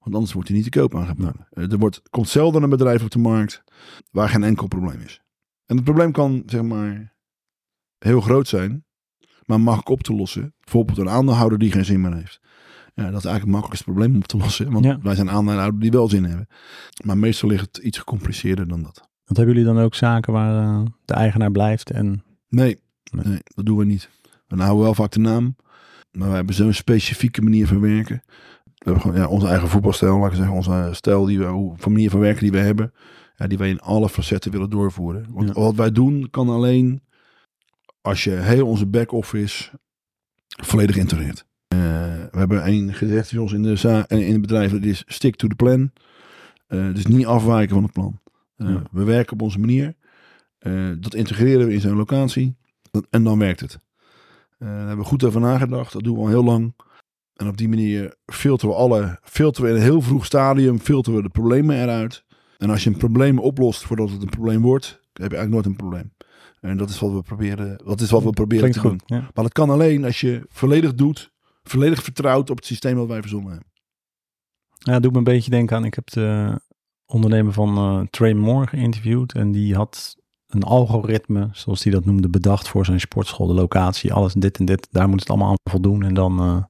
[0.00, 1.46] Want anders wordt hij niet te koop aangeboden.
[1.50, 3.62] Eh, Er wordt, komt zelden een bedrijf op de markt
[4.10, 5.20] waar geen enkel probleem is.
[5.66, 7.14] En het probleem kan, zeg maar,
[7.98, 8.84] heel groot zijn,
[9.44, 10.54] maar makkelijk op te lossen.
[10.60, 12.40] Bijvoorbeeld een aandeelhouder die geen zin meer heeft.
[12.94, 14.72] Ja, dat is eigenlijk het makkelijkste probleem om op te lossen.
[14.72, 14.98] Want Ja.
[15.02, 16.46] wij zijn aandeelhouder die wel zin hebben.
[17.04, 19.08] Maar meestal ligt het iets gecompliceerder dan dat.
[19.24, 23.24] Want hebben jullie dan ook zaken waar eh, de eigenaar blijft en Nee, Nee.
[23.26, 23.38] nee.
[23.54, 24.08] dat doen we niet.
[24.46, 25.56] We houden wel vaak de naam.
[26.12, 28.22] Maar wij hebben zo'n specifieke manier van werken.
[28.64, 30.54] We hebben gewoon ja, onze eigen voetbalstijl, laat ik zeggen.
[30.54, 32.92] Onze stijl, die we, hoe- van manier van werken die we hebben.
[33.36, 35.26] Ja, die wij in alle facetten willen doorvoeren.
[35.30, 35.52] Want Ja.
[35.54, 37.02] wat wij doen kan alleen
[38.00, 39.70] als je heel onze back-office
[40.62, 41.44] volledig integreert.
[41.68, 41.78] Eh,
[42.30, 44.70] we hebben één gezegd bij ons in de, za- eh, in het bedrijf.
[44.72, 45.90] Dat is stick to the plan.
[46.68, 48.20] Dus niet afwijken van het plan.
[48.56, 48.82] Eh, Ja.
[48.90, 49.94] We werken op onze manier.
[50.58, 52.56] Eh, dat integreren we in zo'n locatie.
[53.10, 53.78] En dan werkt het.
[54.58, 55.92] Eh, daar hebben we goed over nagedacht.
[55.92, 56.74] Dat doen we al heel lang.
[57.34, 61.18] En op die manier filteren we alle, filteren we in een heel vroeg stadium, filteren
[61.18, 62.24] we de problemen eruit.
[62.58, 65.66] En als je een probleem oplost voordat het een probleem wordt, heb je eigenlijk nooit
[65.66, 66.12] een probleem.
[66.60, 69.18] En dat is wat we proberen, dat is wat we proberen klinkt te doen.
[69.18, 69.30] Ja.
[69.34, 71.32] Maar dat kan alleen als je volledig doet,
[71.62, 73.68] volledig vertrouwt op het systeem dat wij verzonnen hebben.
[74.78, 76.60] Ja, doet me een beetje denken aan, ik heb de
[77.06, 80.16] ondernemer van eh Trey Moore geïnterviewd en die had
[80.48, 84.64] een algoritme, zoals hij dat noemde, bedacht voor zijn sportschool, de locatie, alles dit en
[84.64, 86.62] dit, daar moet het allemaal aan voldoen en dan eh,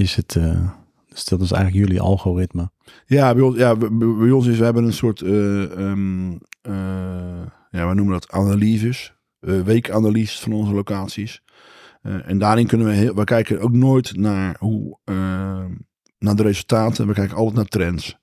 [0.00, 0.70] is het, eh,
[1.08, 2.70] dus dat is eigenlijk jullie algoritme.
[3.06, 7.88] Ja, bij ons, ja, bij, ons is, we hebben een soort, eh, ehm, eh, ja,
[7.88, 11.42] we noemen dat analyses, weekanalyses van onze locaties.
[12.02, 14.98] En daarin kunnen we heel, we kijken ook nooit naar hoe,
[16.18, 18.18] naar de resultaten, we kijken altijd naar trends.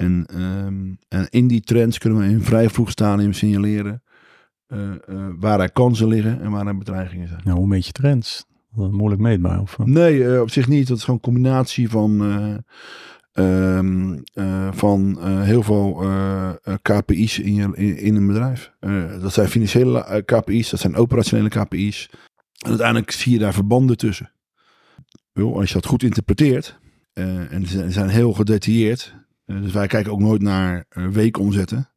[0.00, 4.02] En, ehm, en in die trends kunnen we in vrij vroeg stadium signaleren
[4.66, 4.98] eh, eh,
[5.38, 7.40] waar er kansen liggen en waar er bedreigingen zijn.
[7.44, 8.44] Nou, hoe meet je trends?
[8.74, 9.60] Dat is moeilijk meetbaar.
[9.60, 9.86] Of, eh?
[9.86, 10.88] Nee, op zich niet.
[10.88, 16.04] Dat is gewoon een combinatie van, eh, ehm, eh, van heel veel
[16.82, 18.72] KPI's in, je, in, in een bedrijf.
[19.20, 22.10] Dat zijn financiële KPI's, dat zijn operationele KPI's.
[22.58, 24.32] En uiteindelijk zie je daar verbanden tussen.
[25.32, 26.78] Als je dat goed interpreteert,
[27.12, 29.18] en ze zijn heel gedetailleerd.
[29.50, 31.90] Eh, dus wij kijken ook nooit naar eh, weekomzetten.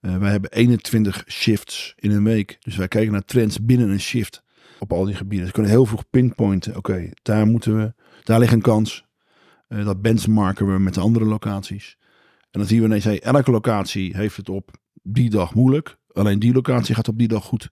[0.00, 2.56] Eh, wij hebben 21 shifts in een week.
[2.60, 4.42] Dus wij kijken naar trends binnen een shift
[4.78, 5.38] op al die gebieden.
[5.38, 6.76] Dus we kunnen heel vroeg pinpointen.
[6.76, 7.94] Oké, daar moeten we,
[8.24, 9.06] daar ligt een kans.
[9.68, 11.96] Eh, dat benchmarken we met de andere locaties.
[12.50, 14.70] En dan zien we ineens, hey, elke locatie heeft het op
[15.02, 15.96] die dag moeilijk.
[16.12, 17.70] Alleen die locatie gaat op die dag goed.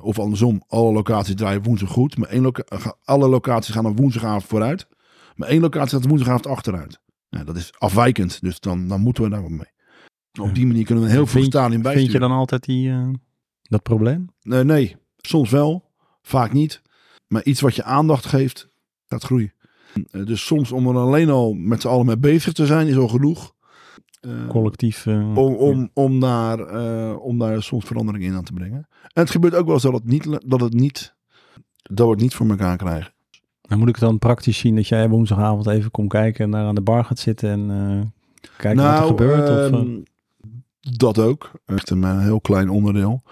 [0.00, 2.16] Of andersom, alle locaties draaien woensdag goed.
[2.16, 2.64] Maar één loca
[3.04, 4.88] alle locaties gaan op woensdagavond vooruit.
[5.34, 7.00] Maar één locatie gaat woensdagavond achteruit.
[7.36, 9.74] Nou, dat is afwijkend, dus dan, dan moeten we daar wat mee.
[10.40, 12.10] Op die manier kunnen we een heel veel stadium bijsturen.
[12.10, 13.08] Vind je dan altijd die, eh,
[13.62, 14.28] dat probleem?
[14.42, 15.90] Nee, nee, soms wel,
[16.22, 16.82] vaak niet.
[17.28, 18.68] Maar iets wat je aandacht geeft,
[19.06, 19.52] gaat groeien.
[20.10, 22.96] Eh, Dus soms om er alleen al met z'n allen mee bezig te zijn, is
[22.96, 23.54] al genoeg.
[24.20, 25.06] Eh, Collectief?
[25.06, 28.88] eh, om, om, om, daar, eh, om daar soms verandering in aan te brengen.
[29.02, 31.14] En het gebeurt ook wel eens dat het niet, dat het niet,
[31.82, 33.14] dat we het niet voor elkaar krijgen.
[33.66, 36.66] Nou moet ik het dan praktisch zien dat jij woensdagavond even komt kijken en daar
[36.66, 38.06] aan de bar gaat zitten en eh
[38.56, 39.48] kijken wat er gebeurt?
[39.50, 40.00] of, eh, ehm,
[40.80, 41.50] dat ook.
[41.66, 43.22] Echt een eh, heel klein onderdeel.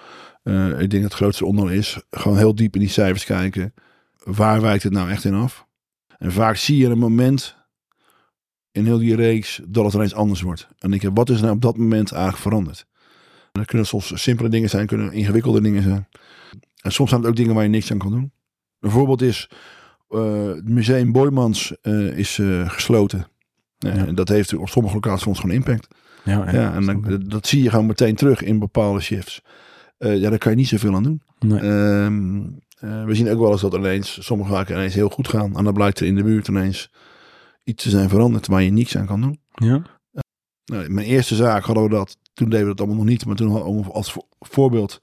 [0.42, 3.75] Eh, ik denk dat het grootste onderdeel is gewoon heel diep in die cijfers kijken.
[4.25, 5.66] Waar wijkt het nou echt in af?
[6.18, 7.57] En vaak zie je een moment
[8.73, 10.68] in heel die reeks dat het ineens anders wordt.
[10.79, 12.87] En ik heb wat is nou op dat moment eigenlijk veranderd?
[13.53, 16.09] En dat kunnen soms simpele dingen zijn, kunnen ingewikkelde dingen zijn.
[16.81, 18.33] En soms zijn het ook dingen waar je niks aan kan doen.
[18.81, 19.57] Een voorbeeld is, eh,
[20.55, 23.27] het museum Boymans eh, is eh, gesloten.
[23.79, 24.07] Eh, Ja.
[24.07, 25.88] En dat heeft op sommige locaties gewoon impact.
[26.24, 29.42] ja, Ja, en dan, dat zie je gewoon meteen terug in bepaalde shifts.
[29.98, 31.22] Eh, ja, daar kan je niet zoveel aan doen.
[31.38, 31.59] Nee.
[31.61, 32.37] Ehm,
[32.79, 35.57] eh, we zien ook wel eens dat ineens sommige zaken ineens heel goed gaan.
[35.57, 36.90] En dan blijkt er in de buurt ineens
[37.64, 39.40] iets te zijn veranderd waar je niks aan kan doen.
[39.55, 39.83] ja?
[40.64, 42.16] Nou, mijn eerste zaak hadden we dat.
[42.35, 43.27] Toen deden we dat allemaal nog niet.
[43.27, 45.00] Maar toen hadden we als vo- voorbeeld.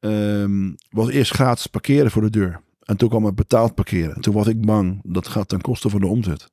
[0.00, 2.60] ehm, was eerst gratis parkeren voor de deur.
[2.90, 4.14] En toen kwam het betaald parkeren.
[4.14, 6.50] En toen was ik bang dat gaat ten koste van de omzet.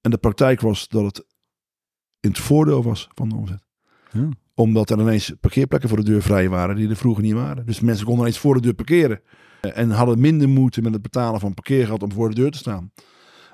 [0.00, 1.26] En de praktijk was dat het
[2.20, 3.64] in het voordeel was van de omzet.
[4.12, 4.28] Ja.
[4.54, 7.66] Omdat er ineens parkeerplekken voor de deur vrij waren die er vroeger niet waren.
[7.66, 9.20] Dus mensen konden ineens voor de deur parkeren.
[9.60, 12.58] Eh, En hadden minder moeite met het betalen van parkeergeld om voor de deur te
[12.58, 12.92] staan.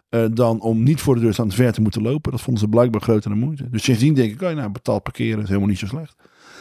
[0.08, 2.30] eh, dan om niet voor de deur staan ver te moeten lopen.
[2.30, 3.70] Dat vonden ze blijkbaar grotere moeite.
[3.70, 6.14] Dus sindsdien denk ik, oh, nou, betaald parkeren is helemaal niet zo slecht.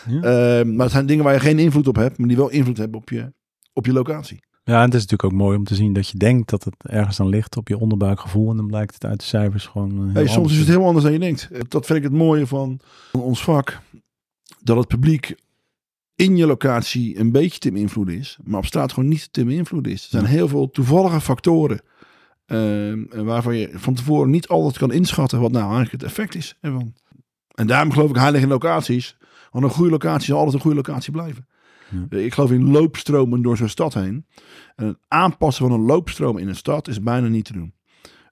[0.08, 0.15] Ja.
[0.15, 2.78] Eh, maar het zijn dingen waar je geen invloed op hebt, maar die wel invloed
[2.78, 3.34] hebben op je,
[3.74, 4.39] op je locatie.
[4.71, 6.75] Ja, en het is natuurlijk ook mooi om te zien dat je denkt dat het
[6.79, 8.49] ergens aan ligt op je onderbuikgevoel.
[8.49, 10.07] En dan blijkt het uit de cijfers gewoon.
[10.07, 11.49] eh, Hey, soms is het heel anders dan je denkt.
[11.51, 12.79] Eh, Dat vind ik het mooie van
[13.12, 13.79] ons vak.
[14.63, 15.36] Dat het publiek
[16.15, 18.38] in je locatie een beetje te beïnvloeden is.
[18.43, 20.03] Maar op straat gewoon niet te beïnvloeden is.
[20.03, 21.81] Er zijn heel veel toevallige factoren.
[22.45, 26.55] Ehm, waarvan je van tevoren niet altijd kan inschatten wat nou eigenlijk het effect is
[26.62, 26.93] ervan.
[27.55, 29.17] En daarom geloof ik heilig in locaties.
[29.51, 31.47] Want een goede locatie zal altijd een goede locatie blijven.
[31.91, 32.17] Ja.
[32.17, 34.25] Ik geloof in loopstromen door zo'n stad heen.
[34.75, 37.73] En het aanpassen van een loopstroom in een stad is bijna niet te doen.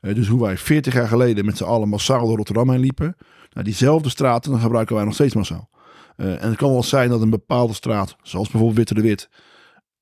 [0.02, 3.15] Eh, dus hoe wij 40 jaar geleden met z'n allen massaal door Rotterdam heen liepen.
[3.50, 5.69] Nou, diezelfde straten dan gebruiken wij nog steeds massaal.
[6.15, 9.30] Eh, en het kan wel zijn dat een bepaalde straat, zoals bijvoorbeeld Witte de Wit,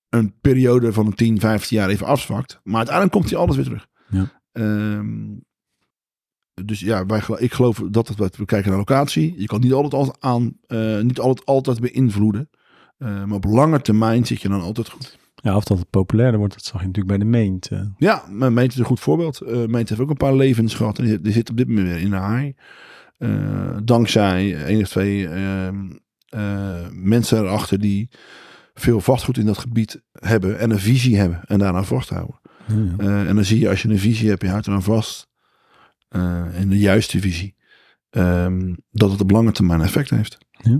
[0.09, 2.59] een periode van een 10, 15 jaar even afzwakt.
[2.63, 3.87] Maar uiteindelijk komt hij alles weer terug.
[4.09, 4.31] Ja.
[4.51, 5.35] Ehm,
[6.65, 9.33] dus ja, wij, ik geloof dat het, we kijken naar locatie.
[9.37, 12.49] Je kan niet altijd, aan, eh, niet altijd, altijd beïnvloeden.
[12.97, 15.17] Eh, maar op lange termijn zit je dan altijd goed.
[15.35, 17.67] Ja, of dat het populairder wordt, dat zag je natuurlijk bij de Meent.
[17.67, 17.81] eh.
[17.97, 19.41] Ja, maar Meent is een goed voorbeeld.
[19.41, 20.99] Eh Meent heeft ook een paar levens gehad.
[20.99, 22.55] En die, die zit op dit moment weer in de haai.
[23.83, 25.89] Dankzij één of twee ehm,
[26.29, 28.09] eh, mensen erachter die
[28.73, 30.59] veel vastgoed in dat gebied hebben.
[30.59, 32.39] En een visie hebben en daaraan vasthouden.
[32.67, 33.25] Ja, ja.
[33.25, 35.27] En dan zie je als je een visie hebt, je houdt eraan vast.
[36.09, 37.55] en de juiste visie.
[38.09, 40.37] ehm, dat het op lange termijn effect heeft.
[40.51, 40.79] Ja,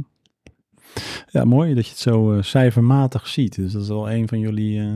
[1.44, 3.56] mooi dat je het zo eh, cijfermatig ziet.
[3.56, 4.80] Dus dat is wel een van jullie...
[4.80, 4.96] eh,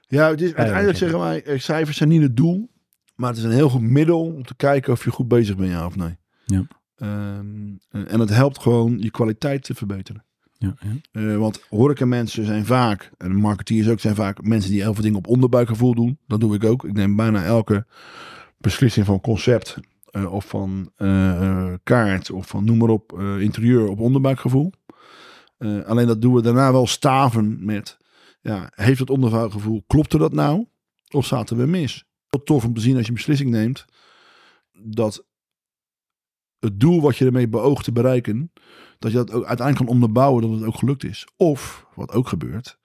[0.00, 2.70] Ja, het is, uiteindelijk zeggen wij, eh, cijfers zijn niet het doel.
[3.14, 5.70] Maar het is een heel goed middel om te kijken of je goed bezig bent,
[5.70, 6.16] ja of nee.
[6.46, 6.66] Ja.
[6.96, 10.24] Ehm, en het helpt gewoon je kwaliteit te verbeteren.
[10.58, 11.20] ja, ja.
[11.20, 15.18] Eh, want horeca-mensen zijn vaak, en marketeers ook, zijn vaak mensen die heel veel dingen
[15.18, 16.18] op onderbuikgevoel doen.
[16.26, 16.84] Dat doe ik ook.
[16.84, 17.86] Ik neem bijna elke
[18.58, 19.76] beslissing van concept
[20.14, 24.72] eh, of van eh, kaart of van noem maar op, eh, interieur op onderbuikgevoel.
[25.84, 27.98] Alleen dat doen we daarna wel staven met,
[28.40, 30.66] ja, heeft het onderbuikgevoel, klopte dat nou?
[31.10, 32.04] Of zaten we mis?
[32.28, 33.84] Heel tof om te zien als je een beslissing neemt,
[34.72, 35.26] dat
[36.58, 38.52] het doel wat je ermee beoogt te bereiken,
[38.98, 41.26] dat je dat ook uiteindelijk kan onderbouwen dat het ook gelukt is.
[41.36, 42.78] Of, wat ook gebeurt,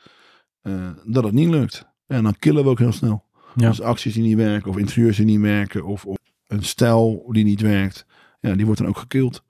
[1.06, 1.86] dat het niet lukt.
[2.08, 3.26] En dan killen we ook heel snel.
[3.56, 3.68] Ja.
[3.68, 6.19] Als acties die niet werken, of interieurs die niet werken, of, of
[6.50, 8.06] een stijl die niet werkt,
[8.40, 9.44] ja, die wordt dan ook gekild.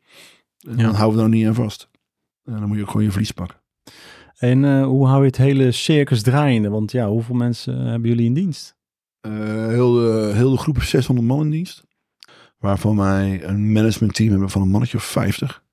[0.60, 0.84] En Ja.
[0.84, 1.90] dan houden we er niet aan vast.
[2.44, 3.58] En dan moet je ook gewoon je verlies pakken.
[4.38, 6.70] En eh, hoe hou je het hele circus draaiende?
[6.70, 8.78] Want ja, hoeveel mensen eh, hebben jullie in dienst?
[9.22, 9.32] Eh,
[9.68, 11.84] heel, de, heel de groep is 600 man in dienst.
[12.58, 15.64] Waarvan wij een managementteam hebben van een mannetje of 50.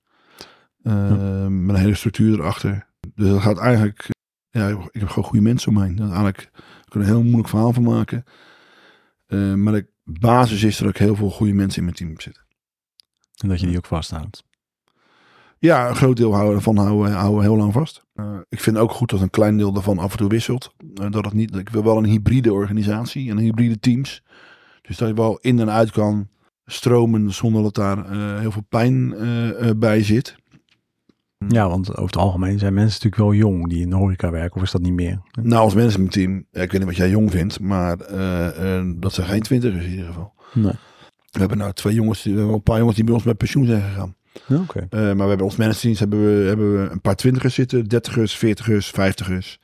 [0.82, 2.86] Eh, Met een hele structuur erachter.
[3.14, 4.08] Dus dat gaat eigenlijk...
[4.50, 5.96] Ja, ik heb gewoon goede mensen om heen.
[5.96, 8.24] Dat eigenlijk ik kan er een heel moeilijk verhaal van maken.
[9.62, 12.44] Maar de basis is dat ik heel veel goede mensen in mijn team zitten.
[13.36, 14.44] En dat je die ook vasthoudt.
[15.58, 18.04] Ja, een groot deel houden, daarvan houden, houden we heel lang vast.
[18.14, 20.74] Eh, ik vind ook goed dat een klein deel daarvan af en toe wisselt.
[20.94, 24.22] Eh, dat het niet, ik wil wel een hybride organisatie en hybride teams.
[24.82, 26.28] Dus dat je wel in en uit kan
[26.64, 29.14] stromen zonder dat daar eh, heel veel pijn
[29.78, 30.36] bij zit.
[31.48, 34.56] Ja, want over het algemeen zijn mensen natuurlijk wel jong die in de horeca werken.
[34.56, 35.20] Of is dat niet meer?
[35.42, 39.12] Nou, als managementteam, ja, ik weet niet wat jij jong vindt, maar eh, eh, dat
[39.12, 40.32] zijn geen twintigers in ieder geval.
[40.54, 40.72] Nee.
[41.30, 43.36] We hebben nou twee jongens, die- we hebben een paar jongens die bij ons met
[43.36, 44.14] pensioen zijn gegaan.
[44.46, 44.86] Ja, Oké.
[44.90, 48.36] Eh, maar we hebben ons managementteams hebben we, hebben we een paar twintigers zitten, dertigers,
[48.36, 49.58] veertigers, vijftigers.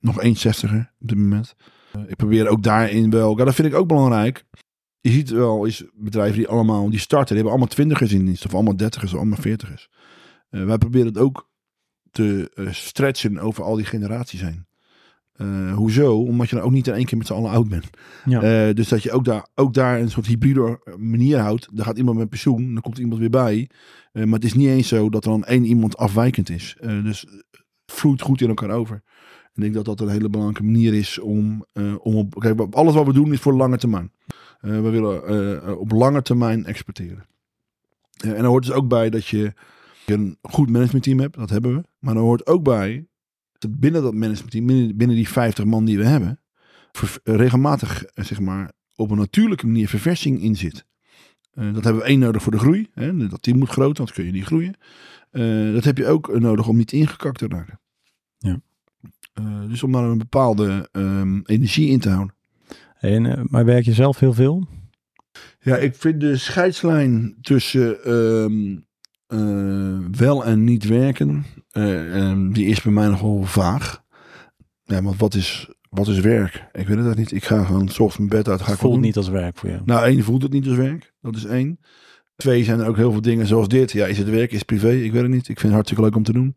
[0.00, 1.54] Nog één zestiger op dit moment.
[2.06, 4.44] Ik probeer ook daarin wel, ja, dat vind ik ook belangrijk.
[5.00, 8.46] Je ziet wel is bedrijven die allemaal, die starten, die hebben allemaal twintigers in dienst.
[8.46, 9.88] Of allemaal dertigers, of allemaal veertigers.
[10.48, 11.50] Eh, wij proberen het ook
[12.10, 14.66] te eh, stretchen over al die generaties heen.
[15.32, 16.22] Eh, hoezo?
[16.22, 17.90] Omdat je dan ook niet in één keer met z'n allen oud bent.
[18.24, 18.72] Ja.
[18.72, 21.68] Dus dat je ook daar, ook daar een soort hybride manier houdt.
[21.72, 23.70] Daar gaat iemand met pensioen, dan komt iemand weer bij.
[24.12, 26.76] Maar het is niet eens zo dat er dan één iemand afwijkend is.
[26.80, 29.02] Dus het vloeit goed in elkaar over.
[29.54, 31.64] Ik denk dat dat een hele belangrijke manier is om,
[31.98, 32.34] om op...
[32.34, 34.12] Kijk, alles wat we doen is voor lange termijn.
[34.60, 37.26] We willen op lange termijn exporteren.
[38.16, 39.52] En er hoort dus ook bij dat je
[40.10, 41.36] een goed managementteam hebt.
[41.36, 41.82] Dat hebben we.
[41.98, 43.06] Maar er hoort ook bij
[43.58, 46.40] dat binnen dat managementteam, binnen, binnen die 50 man die we hebben,
[46.92, 50.84] ver- regelmatig eh, zeg maar, op een natuurlijke manier verversing in zit.
[51.52, 52.88] Eh, dat hebben we één nodig voor de groei.
[52.92, 53.28] Hè?
[53.28, 54.74] Dat team moet groot, want kun je niet groeien.
[55.30, 57.80] Eh, dat heb je ook nodig om niet ingekakt te raken.
[58.38, 58.60] Ja.
[59.68, 62.34] Dus om daar een bepaalde ehm, energie in te houden.
[63.00, 64.66] En, maar werk je zelf heel veel?
[65.60, 68.76] Ja, ik vind de scheidslijn tussen ehm,
[69.26, 74.04] eh, wel en niet werken, eh, ehm, die is bij mij nogal vaag.
[74.82, 76.68] Ja, want wat is, wat is werk?
[76.72, 77.32] Ik weet het niet.
[77.32, 78.60] Ik ga gewoon 's ochtends mijn bed uit.
[78.62, 79.82] Ga Het voelt niet als werk voor jou.
[79.84, 81.12] Nou, één voelt het niet als werk.
[81.20, 81.78] Dat is één.
[82.36, 83.92] Twee zijn er ook heel veel dingen zoals dit.
[83.92, 84.90] Ja, is het werk, is het privé?
[84.90, 85.40] Ik weet het niet.
[85.48, 86.56] Ik vind het hartstikke leuk om te doen.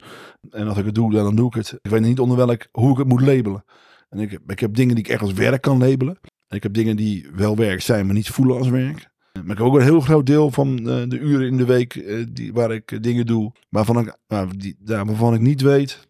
[0.50, 1.78] En als ik het doe, dan, doe ik het.
[1.82, 3.64] Ik weet niet onder welk, hoe ik het moet labelen.
[4.10, 6.18] En ik, heb- ik heb dingen die ik echt als werk kan labelen.
[6.48, 9.10] En ik heb dingen die wel werk zijn, maar niet voelen als werk.
[9.34, 11.96] Maar ik heb ook een heel groot deel van eh, de uren in de week
[11.96, 13.52] eh, die, waar ik eh, dingen doe.
[13.70, 16.08] Waarvan ik, waar, die, waarvan ik niet weet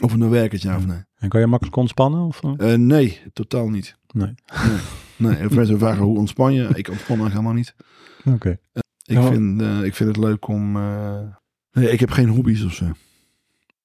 [0.00, 1.04] of het nou werk is, ja of nee.
[1.18, 2.20] En kan je makkelijk ontspannen?
[2.26, 2.42] Of?
[2.44, 2.72] eh?
[2.72, 3.96] Eh, nee, totaal niet.
[4.12, 4.34] Nee.
[5.16, 6.68] Nee, mensen vragen hoe ontspan je?
[6.72, 7.74] Ik ontspan helemaal niet.
[8.24, 8.58] Oké.
[9.04, 10.76] Ik, vind, eh, ik vind het leuk om...
[10.76, 11.18] eh,
[11.72, 12.84] Nee, ik heb geen hobby's of zo.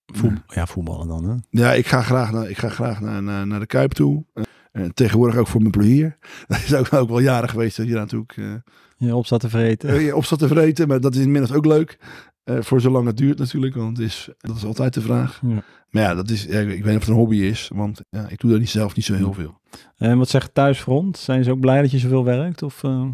[0.06, 0.42] Voet-.
[0.48, 1.36] Ja, voetballen dan, hè?
[1.50, 4.26] Ja, ik ga graag naar, ik ga graag naar, naar, naar de Kuip toe.
[4.34, 4.44] Eh,
[4.76, 6.18] en tegenwoordig ook voor mijn plezier.
[6.48, 8.54] Dat is ook, ook wel jaren geweest dat je daar natuurlijk eh,
[8.98, 9.90] Je op staat te vreten.
[9.90, 10.88] eh, je op zat te vreten.
[10.88, 11.98] Maar dat is inmiddels ook leuk.
[12.44, 13.76] Eh, voor zolang het duurt natuurlijk.
[13.76, 15.42] Want het is, dat is altijd de vraag.
[15.48, 15.64] Ja.
[15.90, 17.70] Maar ja, dat is, ja, ik weet niet of het een hobby is.
[17.74, 19.60] Want ja, ik doe daar niet zelf niet zo heel veel.
[19.98, 21.18] En wat zegt thuisfront?
[21.18, 22.64] Zijn ze ook blij dat je zoveel werkt?
[22.64, 23.08] Of, eh,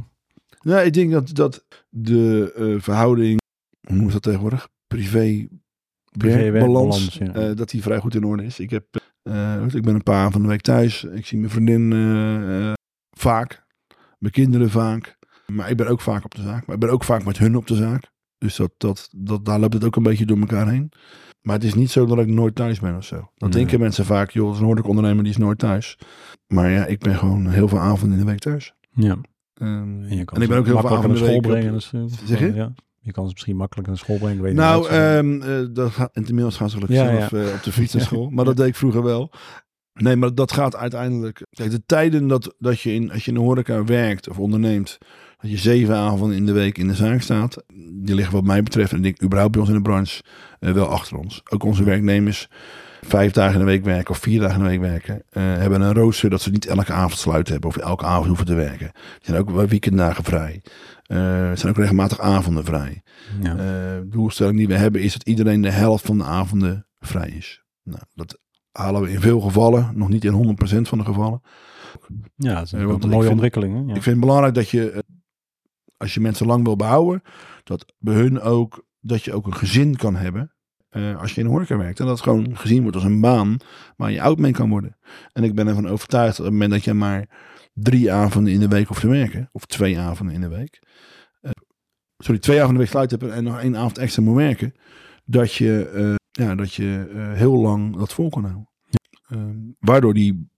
[0.62, 3.39] Nou, ik denk dat, dat de eh, verhouding,
[3.88, 4.67] hoe noemen dat tegenwoordig?
[4.88, 5.47] Privé,
[6.17, 7.50] Privé-werkbalans, werkbalans, ja.
[7.50, 8.60] eh, dat die vrij goed in orde is.
[8.60, 8.86] Ik, heb,
[9.23, 11.03] eh, ik ben een paar avonden van de week thuis.
[11.03, 12.73] Ik zie mijn vriendin eh, eh,
[13.17, 13.63] vaak,
[14.19, 15.17] mijn kinderen vaak.
[15.47, 16.65] Maar ik ben ook vaak op de zaak.
[16.65, 18.10] Maar ik ben ook vaak met hun op de zaak.
[18.38, 20.91] Dus dat, dat, dat, daar loopt het ook een beetje door elkaar heen.
[21.41, 23.15] Maar het is niet zo dat ik nooit thuis ben of zo.
[23.15, 23.51] Dat Nee.
[23.51, 25.97] denken mensen vaak, joh, dat is een ondernemer, die is nooit thuis.
[26.47, 28.73] Maar ja, ik ben gewoon heel veel avonden in de week thuis.
[28.91, 29.17] ja.
[29.53, 31.38] Ehm, En, ik ben ook heel naar in de school week.
[31.38, 31.73] op- brengen.
[31.73, 31.91] Dus,
[32.25, 32.53] Zeg je?
[32.53, 32.73] Ja.
[33.03, 34.41] Je kan ze misschien makkelijk naar school brengen.
[34.41, 37.53] Weet niet Nou, ze- ehm eh, dat gaat, inmiddels gaan ze gelukkig Ja, zelf eh,
[37.53, 38.29] op de fiets naar school.
[38.29, 39.31] Maar dat deed ik vroeger wel.
[39.93, 41.45] Nee, maar dat gaat uiteindelijk...
[41.49, 44.97] Kijk, de tijden dat, dat je in, als je in de horeca werkt of onderneemt...
[45.41, 47.63] dat je zeven avonden in de week in de zaak staat...
[47.93, 50.23] die liggen wat mij betreft, en ik denk überhaupt bij ons in de branche...
[50.59, 51.41] eh, wel achter ons.
[51.49, 52.47] Ook onze werknemers
[53.01, 55.23] vijf dagen in de week werken of vier dagen in de week werken...
[55.29, 57.69] eh, hebben een rooster dat ze niet elke avond sluiten hebben...
[57.69, 58.87] of elke avond hoeven te werken.
[58.87, 60.61] Er zijn ook weekenddagen vrij.
[61.07, 63.01] Er zijn ook regelmatig avonden vrij.
[63.41, 63.53] ja.
[63.55, 67.63] De doelstelling die we hebben is dat iedereen de helft van de avonden vrij is.
[67.83, 68.39] Nou, dat
[68.71, 71.41] halen we in veel gevallen, nog niet in 100% van de gevallen.
[72.35, 73.73] ja, dat is een mooie vind- ontwikkeling.
[73.73, 73.79] Hè?
[73.79, 73.85] Ja.
[73.95, 75.03] Ik vind het belangrijk dat je,
[75.97, 77.21] als je mensen lang wil behouden,
[77.63, 80.53] dat bij hun ook, dat je ook een gezin kan hebben.
[80.91, 81.99] Eh, als je in de horeca werkt.
[81.99, 83.58] En dat het gewoon gezien wordt als een baan
[83.97, 84.97] waar je oud mee kan worden.
[85.34, 87.25] En ik ben ervan overtuigd dat op het moment dat je maar
[87.73, 89.49] drie avonden in de week hoeft te werken.
[89.51, 90.80] Of twee avonden in de week.
[91.41, 91.51] eh,
[92.17, 94.73] sorry, twee avonden in de week sluit hebt en nog één avond extra moet werken.
[95.25, 98.69] Dat je, eh, ja, dat je heel lang dat vol kan houden.
[99.27, 100.49] Ehm, waardoor die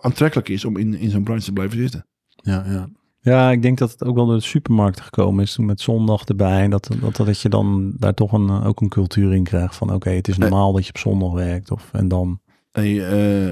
[0.00, 2.06] aantrekkelijk is om in, in zo'n branche te blijven zitten.
[2.28, 2.88] Ja, ja.
[3.24, 5.54] Ja, ik denk dat het ook wel door de supermarkten gekomen is.
[5.54, 6.62] Toen met zondag erbij.
[6.62, 9.76] En dat, dat, dat je dan daar toch een, ook een cultuur in krijgt.
[9.76, 11.70] Van oké, het is normaal dat je op zondag werkt.
[11.70, 12.40] Of, en dan...
[12.72, 12.82] Eh,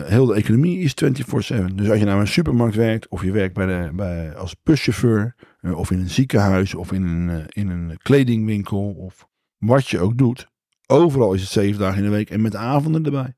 [0.04, 1.74] heel de economie is 24-7.
[1.74, 5.34] Dus als je naar een supermarkt werkt, of je werkt bij de, bij, als buschauffeur,
[5.60, 10.00] eh, of in een ziekenhuis, of in een, eh, in een kledingwinkel, of wat je
[10.00, 10.48] ook doet.
[10.86, 13.34] Overal is het zeven dagen in de week en met avonden erbij.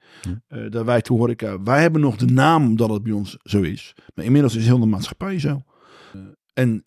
[0.48, 0.68] Ja.
[0.68, 1.62] Daar wij toe horeca.
[1.62, 3.94] Wij hebben nog de naam dat het bij ons zo is.
[4.14, 5.62] Maar inmiddels is heel de maatschappij zo.
[6.54, 6.84] En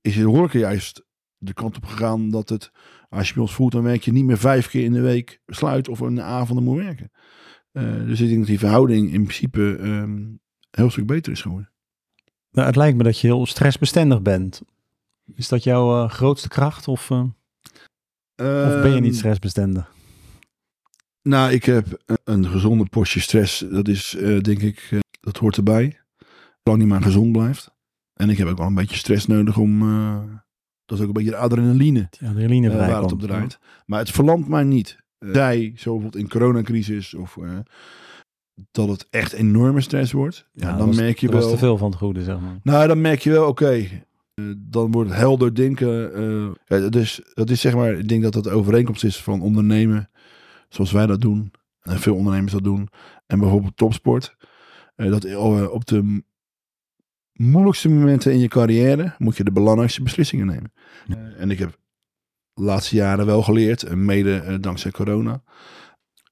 [0.00, 1.04] is de horeca juist
[1.36, 2.70] de kant op gegaan dat het,
[3.08, 5.40] als je bij ons voelt, dan werk je niet meer vijf keer in de week
[5.46, 7.10] sluit of de avonden moet werken.
[7.72, 11.70] Eh, dus ik denk dat die verhouding in principe een heel stuk beter is geworden.
[12.50, 14.62] Nou, het lijkt me dat je heel stressbestendig bent.
[15.34, 16.88] Is dat jouw eh, grootste kracht?
[16.88, 17.20] Of, eh,
[18.36, 19.92] of ben je niet Ehm, stressbestendig?
[21.22, 23.58] Nou, ik heb een- een gezonde portie stress.
[23.58, 24.10] Dat is
[24.42, 24.88] denk ik,
[25.20, 26.00] dat hoort erbij.
[26.62, 27.70] Zolang die maar gezond blijft.
[28.20, 30.18] En ik heb ook wel een beetje stress nodig om, eh,
[30.84, 33.12] dat is ook een beetje de adrenaline de adrenaline eh, waar het vrijkomt.
[33.12, 33.58] op draait.
[33.86, 34.98] Maar het verlamt mij niet.
[35.18, 37.38] Zij, zo bijvoorbeeld in coronacrisis of
[38.70, 40.48] dat het echt enorme stress wordt.
[40.52, 41.44] Ja, dat dan was- merk je dat wel.
[41.44, 42.58] was te veel van het goede, zeg maar.
[42.62, 43.86] Nou, dan merk je wel, oké,
[44.56, 46.12] dan wordt het helder denken.
[46.66, 50.10] ja, dus dat is zeg maar, ik denk dat dat de overeenkomst is van ondernemen
[50.68, 51.52] zoals wij dat doen.
[51.80, 52.88] En veel ondernemers dat doen.
[53.26, 54.36] En bijvoorbeeld topsport.
[54.96, 55.36] Dat
[55.70, 56.22] op de
[57.42, 60.72] moeilijkste momenten in je carrière moet je de belangrijkste beslissingen nemen.
[61.06, 61.14] Ja.
[61.16, 61.78] Eh, en ik heb
[62.54, 65.42] de laatste jaren wel geleerd, en mede eh, dankzij corona,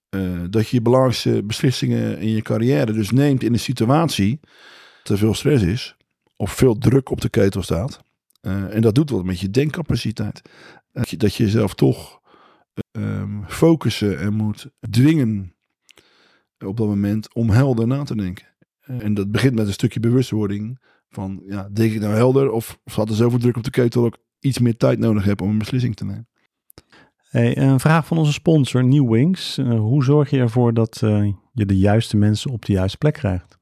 [0.08, 4.40] eh, dat je je belangrijkste beslissingen in je carrière dus neemt in een situatie
[5.02, 5.96] te veel stress is
[6.36, 8.06] of veel druk op de ketel staat.
[8.40, 10.42] En dat doet wat met je denkcapaciteit.
[10.92, 12.20] Dat je- dat je jezelf toch
[12.90, 15.54] ehm, focussen en moet dwingen
[16.66, 18.46] op dat moment om helder na te denken.
[18.80, 20.78] En dat begint met een stukje bewustwording
[21.10, 24.14] van, ja, denk ik nou helder of staat er zoveel druk op de ketel dat
[24.14, 26.28] ik iets meer tijd nodig heb om een beslissing te nemen?
[27.28, 29.58] Hey, een vraag van onze sponsor, New Wings.
[29.58, 33.14] Eh, hoe zorg je ervoor dat eh, je de juiste mensen op de juiste plek
[33.14, 33.58] krijgt?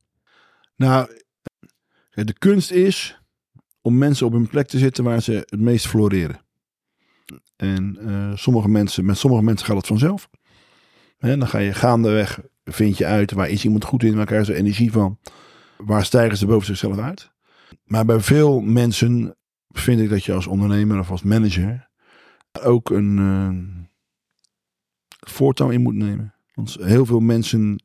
[0.76, 1.08] Nou,
[2.10, 3.20] eh, de kunst is
[3.80, 6.40] om mensen op hun plek te zetten waar ze het meest floreren.
[7.56, 7.98] En
[8.34, 10.30] sommige mensen, met sommige mensen gaat het vanzelf.
[11.18, 14.46] Hè, dan ga je gaandeweg, vind je uit waar is iemand goed in, waar krijgen
[14.46, 15.18] ze energie van.
[15.76, 17.30] Waar stijgen ze boven zichzelf uit.
[17.84, 19.36] Maar bij veel mensen
[19.68, 21.88] vind ik dat je als ondernemer of als manager
[22.62, 23.84] ook een eh,
[25.30, 26.34] voortouw in moet nemen.
[26.54, 27.78] Want heel veel mensen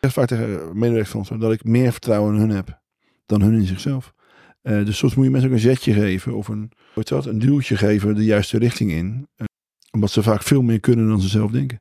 [0.00, 2.80] ik zeg vaak tegen medewerkers van dat ik meer vertrouwen in hun heb
[3.26, 4.14] dan hun in zichzelf.
[4.62, 7.38] Eh, dus soms moet je mensen ook een zetje geven of een, wat dat, een
[7.38, 9.28] duwtje geven de juiste richting in.
[9.36, 9.46] Eh,
[9.90, 11.80] omdat ze vaak veel meer kunnen dan ze zelf denken.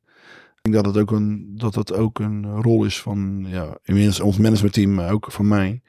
[0.55, 4.19] Ik denk dat het ook een, dat het ook een rol is van ja, inmiddels
[4.19, 5.81] ons managementteam, maar ook van mij.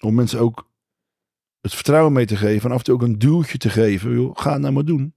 [0.00, 0.68] Om mensen ook
[1.60, 4.12] het vertrouwen mee te geven en af en toe ook een duwtje te geven.
[4.12, 5.14] Joh, ga het nou maar doen.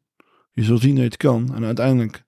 [0.51, 1.55] Je zult zien dat je het kan.
[1.55, 2.23] En uiteindelijk,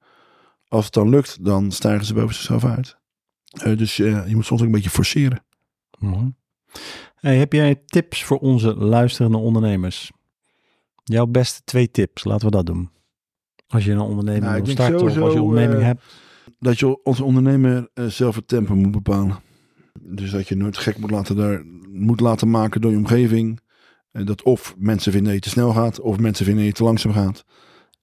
[0.67, 2.97] als het dan lukt, dan stijgen ze boven zichzelf uit.
[3.45, 5.45] Eh, dus eh, je moet soms ook een beetje forceren.
[5.99, 6.33] Mooi.
[7.15, 10.11] Hey, heb jij tips voor onze luisterende ondernemers?
[11.03, 12.89] Jouw beste twee tips, laten we dat doen.
[13.67, 16.03] Als je een onderneming Nou, wil starten of als je een onderneming eh, hebt.
[16.59, 19.39] Dat je als ondernemer zelf het tempo moet bepalen.
[20.07, 23.59] Dus dat je nooit gek moet laten, moet laten maken door je omgeving.
[24.11, 26.77] Eh, dat of mensen vinden dat je te snel gaat, of mensen vinden dat je
[26.77, 27.45] te langzaam gaat.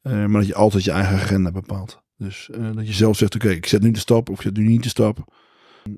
[0.02, 2.02] Eh, maar dat je altijd je eigen agenda bepaalt.
[2.16, 4.56] Dus eh, dat je zelf zegt, oké, ik zet nu de stap of ik zet
[4.56, 5.34] nu niet de stap.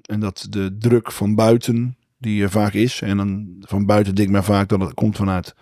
[0.03, 3.01] En dat de druk van buiten, die er vaak is.
[3.01, 5.55] En dan van buiten denk ik maar vaak dat het komt vanuit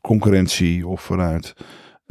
[0.00, 1.54] concurrentie of vanuit,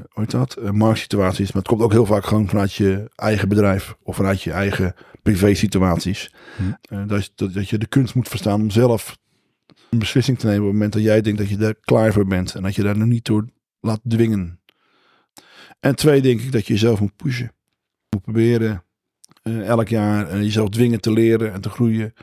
[0.10, 1.52] hoe dat, marktsituaties.
[1.52, 4.94] Maar het komt ook heel vaak gewoon vanuit je eigen bedrijf of vanuit je eigen
[5.22, 6.34] privé situaties.
[6.58, 6.64] Hm.
[6.94, 9.18] Eh, dat, je- dat, dat je de kunst moet verstaan om zelf
[9.90, 12.28] een beslissing te nemen op het moment dat jij denkt dat je daar klaar voor
[12.28, 12.56] bent.
[12.56, 13.48] En dat je daar nog niet door
[13.80, 14.60] laat dwingen.
[15.80, 17.52] En twee, denk ik dat je jezelf moet pushen.
[18.10, 18.84] Moet proberen
[19.44, 22.14] eh, elk jaar eh, jezelf dwingen te leren en te groeien.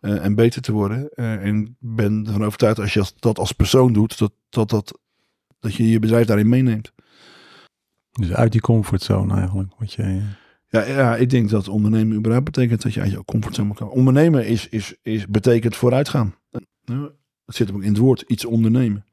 [0.00, 1.08] en beter te worden.
[1.14, 4.98] En ik ben ervan overtuigd als je dat als persoon doet, dat, dat, dat,
[5.60, 6.92] dat je je bedrijf daarin meeneemt.
[8.12, 9.72] Dus uit die comfortzone eigenlijk.
[9.78, 10.22] Wat je,
[10.74, 13.88] Ja, ja, ik denk dat ondernemen überhaupt betekent dat je uit je comfortzone kan.
[13.88, 16.34] Ondernemen is, is, is, betekent vooruitgaan.
[16.84, 17.12] Dat
[17.46, 19.04] zit ook in het woord, iets ondernemen.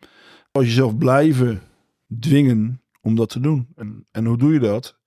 [0.52, 1.62] Als jezelf blijven
[2.20, 3.68] dwingen om dat te doen.
[3.76, 5.00] En, en hoe doe je dat?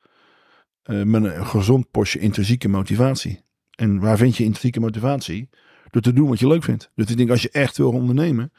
[0.83, 3.45] Eh, met een gezond postje intrinsieke motivatie.
[3.71, 5.49] En waar vind je intrinsieke motivatie?
[5.91, 6.91] Door te doen wat je leuk vindt.
[6.95, 8.53] Dus ik denk als je echt wil ondernemen,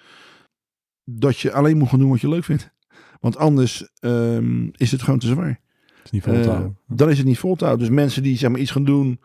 [1.03, 2.71] dat je alleen moet gaan doen wat je leuk vindt.
[3.19, 5.63] Want anders ehm, is het gewoon te zwaar.
[6.05, 6.77] Is niet vol te Eh, houden.
[6.87, 7.87] dan is het niet vol te houden.
[7.87, 9.19] Dus mensen die zeg maar, iets gaan doen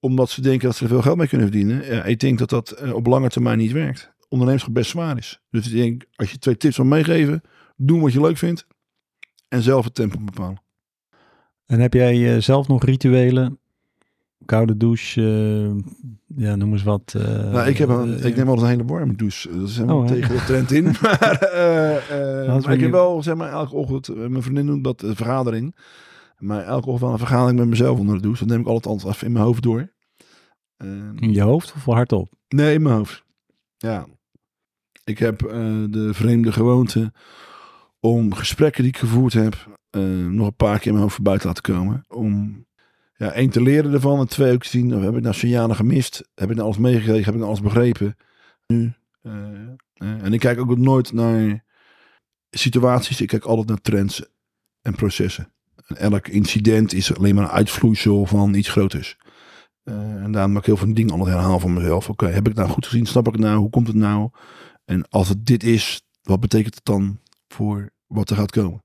[0.00, 1.84] omdat ze denken dat ze er veel geld mee kunnen verdienen.
[1.94, 4.12] Ja, ik denk dat dat eh, op lange termijn niet werkt.
[4.28, 5.40] Ondernemerschap best zwaar is.
[5.50, 7.42] Dus ik denk, als je twee tips wil meegeven,
[7.76, 8.66] doen wat je leuk vindt.
[9.48, 10.62] En zelf het tempo bepalen.
[11.66, 13.58] En heb jij eh, zelf nog rituelen?
[14.44, 15.92] Koude douche, eh,
[16.36, 17.14] ja, noem eens wat.
[17.16, 19.58] eh, nou, ik, heb een, eh, ik neem altijd een hele warme douche.
[19.58, 20.84] Dat is helemaal Oh, tegen de trend in.
[21.02, 24.64] maar eh, eh, is maar ik heb wel, zeg maar, elke ochtend, eh, mijn vriendin
[24.64, 25.74] noemt dat vergadering.
[26.38, 28.38] Maar elke ochtend wel een vergadering met mezelf onder de douche.
[28.38, 29.92] Dat neem ik altijd altijd even in mijn hoofd door.
[30.76, 32.32] Eh, In je hoofd of hardop?
[32.48, 33.24] Nee, in mijn hoofd.
[33.76, 34.06] Ja.
[35.04, 37.12] Ik heb eh, de vreemde gewoonte
[38.00, 41.38] om gesprekken die ik gevoerd heb, eh, nog een paar keer in mijn hoofd voorbij
[41.38, 42.04] te laten komen.
[42.08, 42.64] Om
[43.16, 45.76] ja, één te leren ervan en twee ook te zien, of heb ik nou signalen
[45.76, 46.28] gemist?
[46.34, 47.24] Heb ik nou alles meegekregen?
[47.24, 48.16] Heb ik nou alles begrepen?
[48.66, 48.92] Nu.
[49.22, 51.64] eh, en ik kijk ook nooit naar
[52.50, 53.20] situaties.
[53.20, 54.24] Ik kijk altijd naar trends
[54.82, 55.52] en processen.
[55.86, 59.16] Elk incident is alleen maar een uitvloeisel van iets groters.
[59.82, 62.08] Eh, en daarom maak ik heel veel dingen altijd herhaal van mezelf.
[62.08, 63.06] Oké, heb ik het nou goed gezien?
[63.06, 63.58] Snap ik het nou?
[63.58, 64.30] Hoe komt het nou?
[64.84, 68.84] En als het dit is, wat betekent het dan voor wat er gaat komen?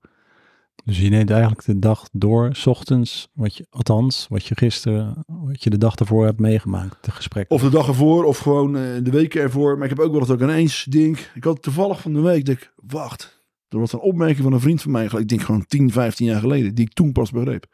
[0.84, 5.24] Dus je neemt eigenlijk de dag door, 's ochtends, wat je, althans, wat je gisteren,
[5.26, 7.52] wat je de dag ervoor hebt meegemaakt, de gesprek.
[7.52, 9.76] Of de dag ervoor, of gewoon eh, de weken ervoor.
[9.76, 11.32] Maar ik heb ook wel dat ik ineens denk...
[11.36, 13.41] Ik had toevallig van de week, denk ik, wacht.
[13.72, 16.40] Er was een opmerking van een vriend van mij, ik denk gewoon 10, 15 jaar
[16.40, 17.66] geleden, die ik toen pas begreep.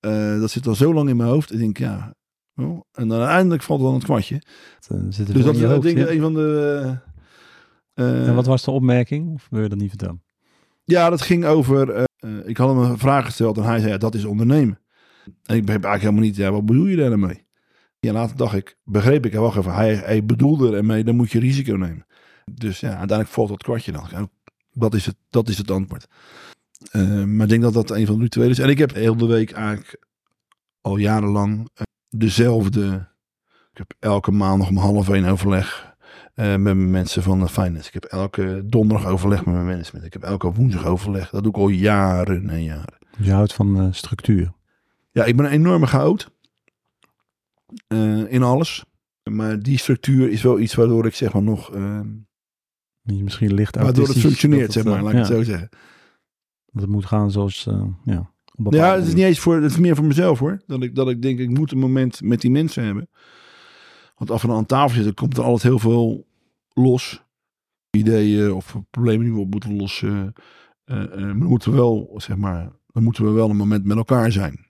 [0.00, 1.52] Eh, dat zit al zo lang in mijn hoofd.
[1.52, 2.14] Ik denk, ja...
[2.56, 2.80] oh.
[2.92, 4.34] En dan uiteindelijk valt dan het kwartje.
[4.88, 6.98] Eh, zit er Dus dat is hoofd, denk een van de...
[7.94, 9.34] eh, En wat was de opmerking?
[9.34, 10.22] Of wil je dat niet vertellen?
[10.84, 11.90] Ja, dat ging over.
[11.90, 14.80] eh, eh, ik had hem een vraag gesteld en hij zei: ja, dat is ondernemen.
[15.24, 17.46] En ik begreep eigenlijk helemaal niet, ja, wat bedoel je daar nou mee?
[18.00, 21.38] Ja, later dacht ik, begreep ik, wacht even, hij, hij bedoelde ermee, dan moet je
[21.40, 22.06] risico nemen.
[22.52, 24.30] Dus ja, uiteindelijk valt dat kwartje dan.
[24.78, 26.06] Dat is het, dat is het antwoord.
[26.90, 28.58] Eh, maar ik denk dat dat een van de rituelen is.
[28.58, 30.06] En ik heb heel de week eigenlijk
[30.80, 33.08] al jarenlang eh, dezelfde.
[33.72, 35.96] Ik heb elke maandag om half één overleg
[36.34, 37.86] eh, met mijn mensen van de finance.
[37.86, 40.04] Ik heb elke donderdag overleg met mijn management.
[40.04, 41.30] Ik heb elke woensdag overleg.
[41.30, 42.98] Dat doe ik al jaren en jaren.
[43.18, 44.52] Je houdt van structuur.
[45.10, 46.30] Ja, ik ben een enorme chaot.
[48.28, 48.84] In alles.
[49.22, 51.70] Maar die structuur is wel iets waardoor ik zeg maar nog...
[53.12, 54.96] misschien licht waardoor het functioneert, zeg maar.
[54.96, 55.68] eh, Laat ik het ja, zo zeggen.
[56.66, 58.30] Dat het moet gaan zoals, eh, ja.
[58.70, 59.54] Ja, het is niet eens voor...
[59.54, 60.62] Het is meer voor mezelf hoor.
[60.66, 63.08] Dat ik, dat ik denk, ik moet een moment met die mensen hebben.
[64.16, 66.26] Want als we dan aan tafel zitten, komt er altijd heel veel
[66.72, 67.22] los.
[67.90, 70.32] Ideeën of problemen die we op moeten lossen.
[70.84, 72.70] Maar dan moeten we wel, zeg maar...
[72.86, 74.66] Dan moeten we wel een moment met elkaar zijn.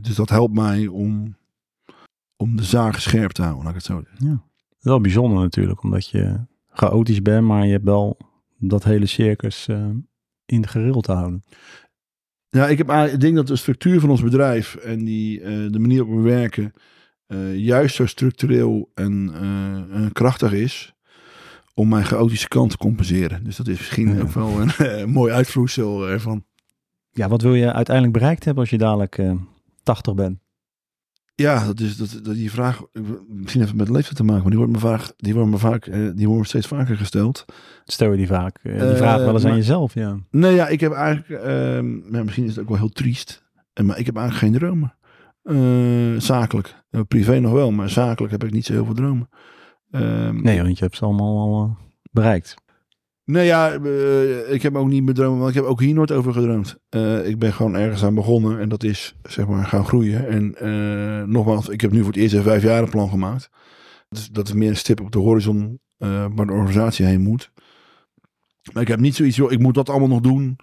[0.00, 1.36] Dus dat helpt mij om,
[2.36, 4.42] om de zaken scherp te houden, laat ik het zo zeggen.
[4.80, 6.46] Wel bijzonder natuurlijk, omdat je
[6.80, 8.16] chaotisch ben, maar je hebt wel
[8.58, 9.86] dat hele circus uh,
[10.46, 11.42] in het geril te houden.
[12.48, 15.78] Ja, ik, heb, ik denk dat de structuur van ons bedrijf en die, uh, de
[15.78, 16.72] manier waarop we werken
[17.26, 19.30] uh, juist zo structureel en
[20.12, 20.94] krachtig is
[21.74, 23.44] om mijn chaotische kant te compenseren.
[23.44, 24.20] Dus dat is misschien ja.
[24.20, 26.44] ook wel een mooi uitvloeisel ervan.
[27.10, 29.22] Ja, wat wil je uiteindelijk bereikt hebben als je dadelijk
[29.82, 30.38] 80 bent?
[31.40, 32.82] Ja, dat is dat, dat die vraag.
[33.28, 35.84] Misschien even met leeftijd te maken, maar die wordt me vaak, die wordt me vaak,
[36.16, 37.44] die wordt me steeds vaker gesteld.
[37.84, 40.18] Stel je die vaak, die vraag wel eens aan jezelf, ja.
[40.30, 43.44] Nee, ja, ik heb eigenlijk, uh, ja, misschien is het ook wel heel triest,
[43.82, 44.94] maar ik heb eigenlijk geen dromen.
[45.44, 46.74] Uh, zakelijk,
[47.08, 49.28] privé nog wel, maar zakelijk heb ik niet zo heel veel dromen.
[49.90, 51.76] Uh, nee, want je hebt ze allemaal al
[52.10, 52.54] bereikt.
[53.30, 56.32] Nee, ja, uh, ik heb ook niet dromen, want ik heb ook hier nooit over
[56.32, 56.78] gedroomd.
[56.90, 60.28] Uh, ik ben gewoon ergens aan begonnen en dat is, zeg maar, gaan groeien.
[60.28, 63.50] En uh, nogmaals, ik heb nu voor het eerst een plan gemaakt.
[64.08, 67.52] Dus dat is meer een stip op de horizon waar de organisatie heen moet.
[68.72, 70.56] Maar ik heb niet zoiets, joh, ik moet dat allemaal nog doen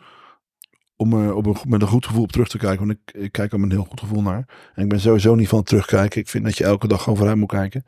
[0.95, 2.88] om op een, met een goed gevoel op terug te kijken.
[2.88, 4.72] Want ik, ik kijk er met een heel goed gevoel naar.
[4.74, 6.22] En ik ben sowieso niet van terugkijken.
[6.22, 7.84] Ik vind dat je elke dag gewoon vooruit moet kijken.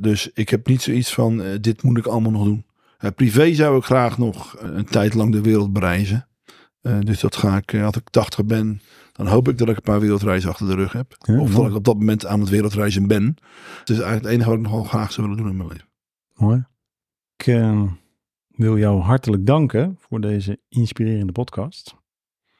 [0.00, 2.64] Dus ik heb niet zoiets van, dit moet ik allemaal nog doen.
[3.00, 6.28] Uh, privé zou ik graag nog een tijd lang de wereld bereizen.
[6.82, 8.80] Uh, dus dat ga ik, als ik 80 ben,
[9.12, 11.16] dan hoop ik dat ik een paar wereldreizen achter de rug heb.
[11.18, 13.36] Ja, of dat ik op dat moment aan het wereldreizen ben.
[13.78, 15.88] Het is eigenlijk het enige wat ik nogal graag zou willen doen in mijn leven.
[16.34, 16.66] Mooi.
[17.36, 17.82] Ik uh,
[18.48, 21.94] wil jou hartelijk danken voor deze inspirerende podcast.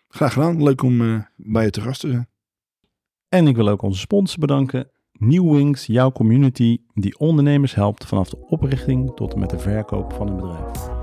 [0.08, 0.62] Graag gedaan.
[0.62, 2.28] Leuk om bij je te gast te zijn.
[3.28, 4.90] En ik wil ook onze sponsor bedanken.
[5.18, 10.12] New Wings, jouw community die ondernemers helpt vanaf de oprichting tot en met de verkoop
[10.12, 10.95] van een bedrijf.